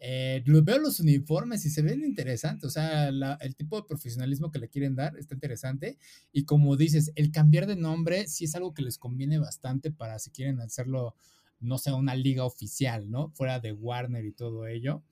[0.03, 4.57] Eh, veo los uniformes y se ven interesantes, o sea, el tipo de profesionalismo que
[4.57, 5.99] le quieren dar está interesante
[6.31, 10.17] y como dices, el cambiar de nombre sí es algo que les conviene bastante para
[10.17, 11.15] si quieren hacerlo,
[11.59, 13.29] no sé, una liga oficial, ¿no?
[13.29, 15.03] Fuera de Warner y todo ello.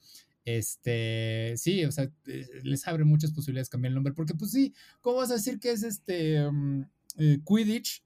[0.44, 4.74] Este, sí, o sea, eh, les abre muchas posibilidades cambiar el nombre, porque pues sí,
[5.02, 6.82] ¿cómo vas a decir que es este mm,
[7.20, 8.04] eh, Quidditch?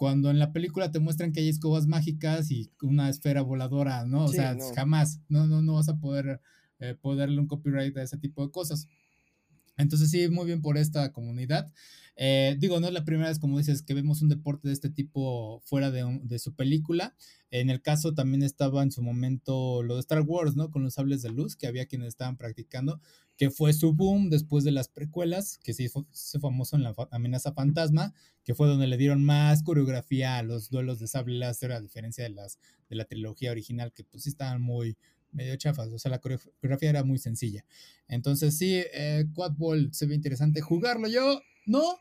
[0.00, 4.24] Cuando en la película te muestran que hay escobas mágicas y una esfera voladora, ¿no?
[4.24, 6.40] O sea, jamás, no, no, no vas a poder
[6.78, 8.88] eh, ponerle un copyright a ese tipo de cosas.
[9.76, 11.70] Entonces sí, muy bien por esta comunidad.
[12.16, 14.88] Eh, digo, no es la primera vez, como dices, que vemos un deporte de este
[14.88, 17.14] tipo fuera de, su película.
[17.50, 20.70] En el caso también estaba en su momento lo de Star Wars, ¿no?
[20.70, 23.02] Con los sables de luz, que había quienes estaban practicando,
[23.40, 26.06] que fue su boom después de las precuelas, que se hizo,
[26.42, 28.12] famoso en la amenaza fantasma,
[28.44, 32.22] que fue donde le dieron más coreografía a los duelos de sable láser, a diferencia
[32.22, 32.58] de, las,
[32.90, 34.98] de la trilogía original, que pues sí estaban muy,
[35.32, 37.64] medio chafas, o sea, la coreografía era muy sencilla.
[38.08, 41.96] Entonces sí, eh, Quad Ball se ve interesante jugarlo yo, ¿no?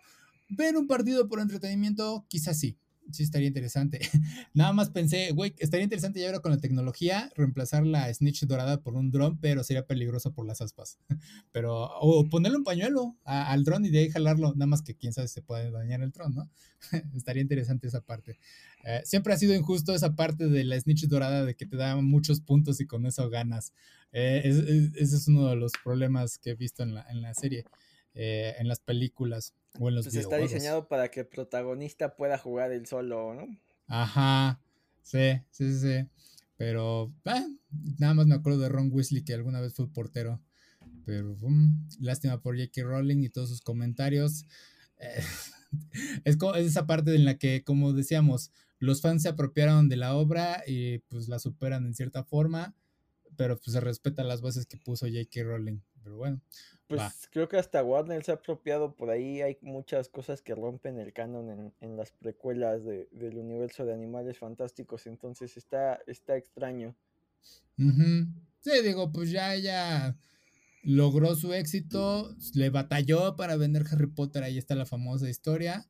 [0.49, 2.77] Ver un partido por entretenimiento, quizás sí.
[3.11, 3.99] Sí estaría interesante.
[4.53, 8.81] Nada más pensé, güey, estaría interesante ya ahora con la tecnología reemplazar la snitch dorada
[8.81, 10.97] por un dron, pero sería peligroso por las aspas.
[11.51, 15.13] Pero, o ponerle un pañuelo al dron y de ahí jalarlo, nada más que quién
[15.13, 16.49] sabe si se puede dañar el dron, ¿no?
[17.15, 18.39] estaría interesante esa parte.
[18.83, 21.95] Eh, siempre ha sido injusto esa parte de la snitch dorada de que te da
[21.97, 23.73] muchos puntos y con eso ganas.
[24.11, 24.41] Eh,
[24.95, 27.65] ese es uno de los problemas que he visto en la, en la serie.
[28.15, 32.37] Eh, en las películas o en los pues está diseñado para que el protagonista pueda
[32.37, 33.47] jugar él solo, ¿no?
[33.87, 34.61] Ajá,
[35.03, 36.07] sí, sí, sí.
[36.57, 37.45] Pero eh,
[37.97, 40.41] nada más me acuerdo de Ron Weasley que alguna vez fue portero.
[41.05, 41.35] Pero
[41.99, 42.83] lástima por J.K.
[42.83, 44.45] Rowling y todos sus comentarios.
[44.97, 45.21] Eh,
[46.25, 50.15] es, es esa parte en la que, como decíamos, los fans se apropiaron de la
[50.15, 52.75] obra y pues la superan en cierta forma,
[53.35, 55.43] pero pues se respetan las bases que puso J.K.
[55.43, 55.79] Rowling.
[56.03, 56.41] Pero bueno,
[56.89, 59.41] pues creo que hasta Warner se ha apropiado por ahí.
[59.41, 65.05] Hay muchas cosas que rompen el canon en, las precuelas del universo de animales fantásticos.
[65.05, 66.95] Entonces está, está extraño.
[67.77, 70.17] Sí, digo, pues ya ella
[70.81, 72.35] logró su éxito.
[72.55, 74.41] Le batalló para vender Harry Potter.
[74.41, 75.87] Ahí está la famosa historia.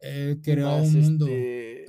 [0.00, 1.28] Eh, creó un mundo.
[1.28, 1.84] Este,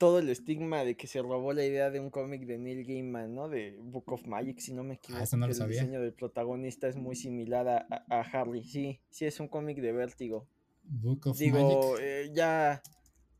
[0.00, 3.34] todo el estigma de que se robó la idea de un cómic de Neil Gaiman,
[3.34, 3.50] ¿no?
[3.50, 5.44] De Book of Magic, si no me ah, equivoco.
[5.44, 8.64] el diseño del protagonista es muy similar a, Harry.
[8.64, 10.46] Sí, sí, es un cómic de vértigo.
[10.84, 12.82] Book of Digo, eh, ya,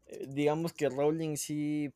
[0.05, 1.95] eh, digamos que Rowling sí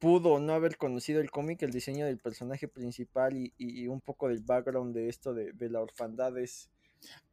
[0.00, 4.40] pudo no haber conocido el cómic, el diseño del personaje principal y, un poco del
[4.40, 6.68] background de esto de, de la orfandad es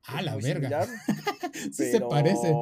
[0.04, 0.86] Ah, la verga.
[1.72, 2.54] sí se parece.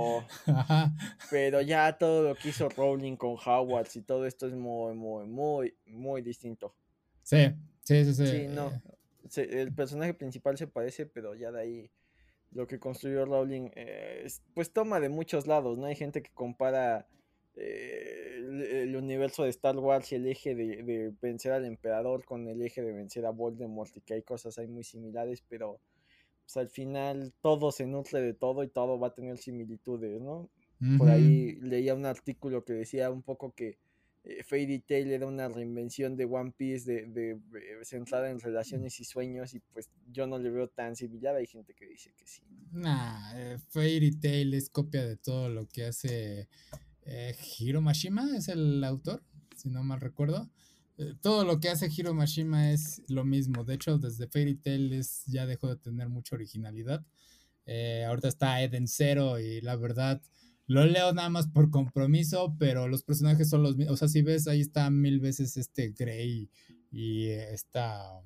[1.30, 5.26] Pero ya todo lo que hizo Rowling con Howard y todo esto es muy, muy,
[5.28, 6.76] muy, muy distinto.
[7.24, 7.54] Sí,
[7.84, 8.28] sí, sí, sí.
[8.28, 8.72] sí no.
[9.36, 11.92] el personaje principal se parece, pero ya de ahí
[12.52, 15.86] lo que construyó Rowling, eh, pues toma de muchos lados, ¿no?
[15.86, 17.08] Hay gente que compara
[17.56, 22.48] eh, el, universo de Star Wars y el eje de, de, vencer al emperador con
[22.48, 25.82] el eje de vencer a Voldemort y que hay cosas ahí muy similares, pero
[26.48, 30.50] pues al final todo se nutre de todo y todo va a tener similitudes, ¿no?
[30.98, 33.80] Por ahí leía un artículo que decía un poco que
[34.24, 39.00] eh, Fairy Tail era una reinvención de One Piece de, de, eh, centrada en relaciones
[39.00, 42.28] y sueños y pues yo no le veo tan similar, hay gente que dice que
[42.28, 42.44] sí.
[42.72, 46.48] Nah, eh, Fairy Tail es copia de todo lo que hace
[47.60, 49.24] Hiro Mashima, es el autor,
[49.56, 50.50] si no mal recuerdo.
[50.98, 53.64] Eh, todo lo que hace Hiro Mashima es lo mismo.
[53.64, 57.06] De hecho, desde Fairy Tail ya dejó de tener mucha originalidad.
[57.66, 60.22] Eh, ahorita está Eden Zero y la verdad
[60.68, 63.94] lo leo nada más por compromiso, pero los personajes son los mismos.
[63.94, 66.50] O sea, si ves, ahí está mil veces este Grey
[66.92, 68.26] y esta um,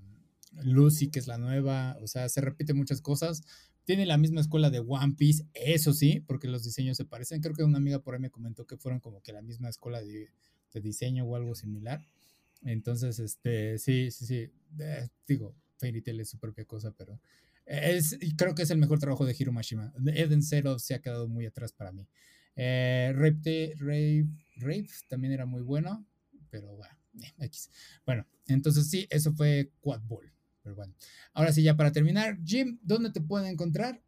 [0.63, 1.97] Lucy, que es la nueva.
[2.01, 3.43] O sea, se repite muchas cosas.
[3.83, 7.41] Tiene la misma escuela de One Piece, eso sí, porque los diseños se parecen.
[7.41, 10.01] Creo que una amiga por ahí me comentó que fueron como que la misma escuela
[10.01, 10.29] de
[10.81, 12.07] diseño o algo similar.
[12.63, 14.51] Entonces, este, sí, sí, sí.
[14.79, 17.19] Eh, digo, Fairy Tail es su propia cosa, pero
[17.65, 19.93] es, creo que es el mejor trabajo de Hiro Mashima.
[20.07, 22.07] Eden Zero se ha quedado muy atrás para mí.
[22.55, 23.75] Eh, Rape,
[25.07, 26.05] también era muy bueno,
[26.49, 26.95] pero bueno,
[27.39, 27.49] eh,
[28.05, 30.31] Bueno, entonces sí, eso fue Quad Ball.
[30.63, 30.93] Pero bueno,
[31.33, 34.03] ahora sí, ya para terminar, Jim, ¿dónde te pueden encontrar?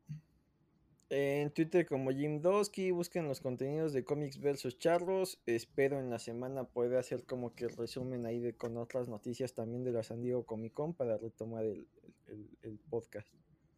[1.16, 5.40] En Twitter como Jim Dosky, busquen los contenidos de Comics versus Charlos.
[5.46, 9.54] Espero en la semana poder hacer como que el resumen ahí de con otras noticias
[9.54, 13.28] también de la San Diego Comic Con para retomar el, podcast.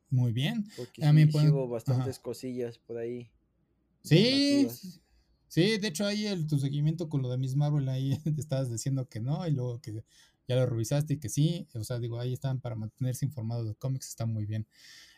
[0.10, 0.66] Muy bien.
[0.78, 3.30] Porque También sí, bastantes cosillas por ahí.
[4.02, 4.70] Sí,
[5.50, 8.72] sí, de hecho ahí el, tu seguimiento con lo de Miss Marvel, ahí te estabas
[8.72, 10.06] diciendo que no, y luego que
[10.48, 13.76] ya lo revisaste y que sí, o sea, digo, ahí están para mantenerse informados de
[13.76, 14.66] cómics, está muy bien.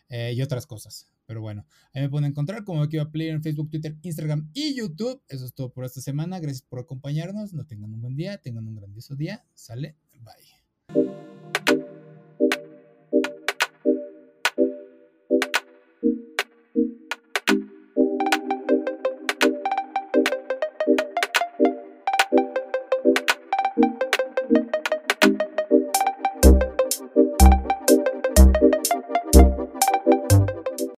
[0.10, 1.10] Eh, y otras cosas.
[1.26, 4.76] Pero bueno, ahí me pueden encontrar como aquí a Player en Facebook, Twitter, Instagram y
[4.76, 5.22] YouTube.
[5.28, 6.39] Eso es todo por esta semana.
[6.39, 7.53] Gracias por acompañarnos.
[7.53, 9.43] No tengan un buen día, tengan un grandioso día.
[9.53, 10.57] Sale, bye.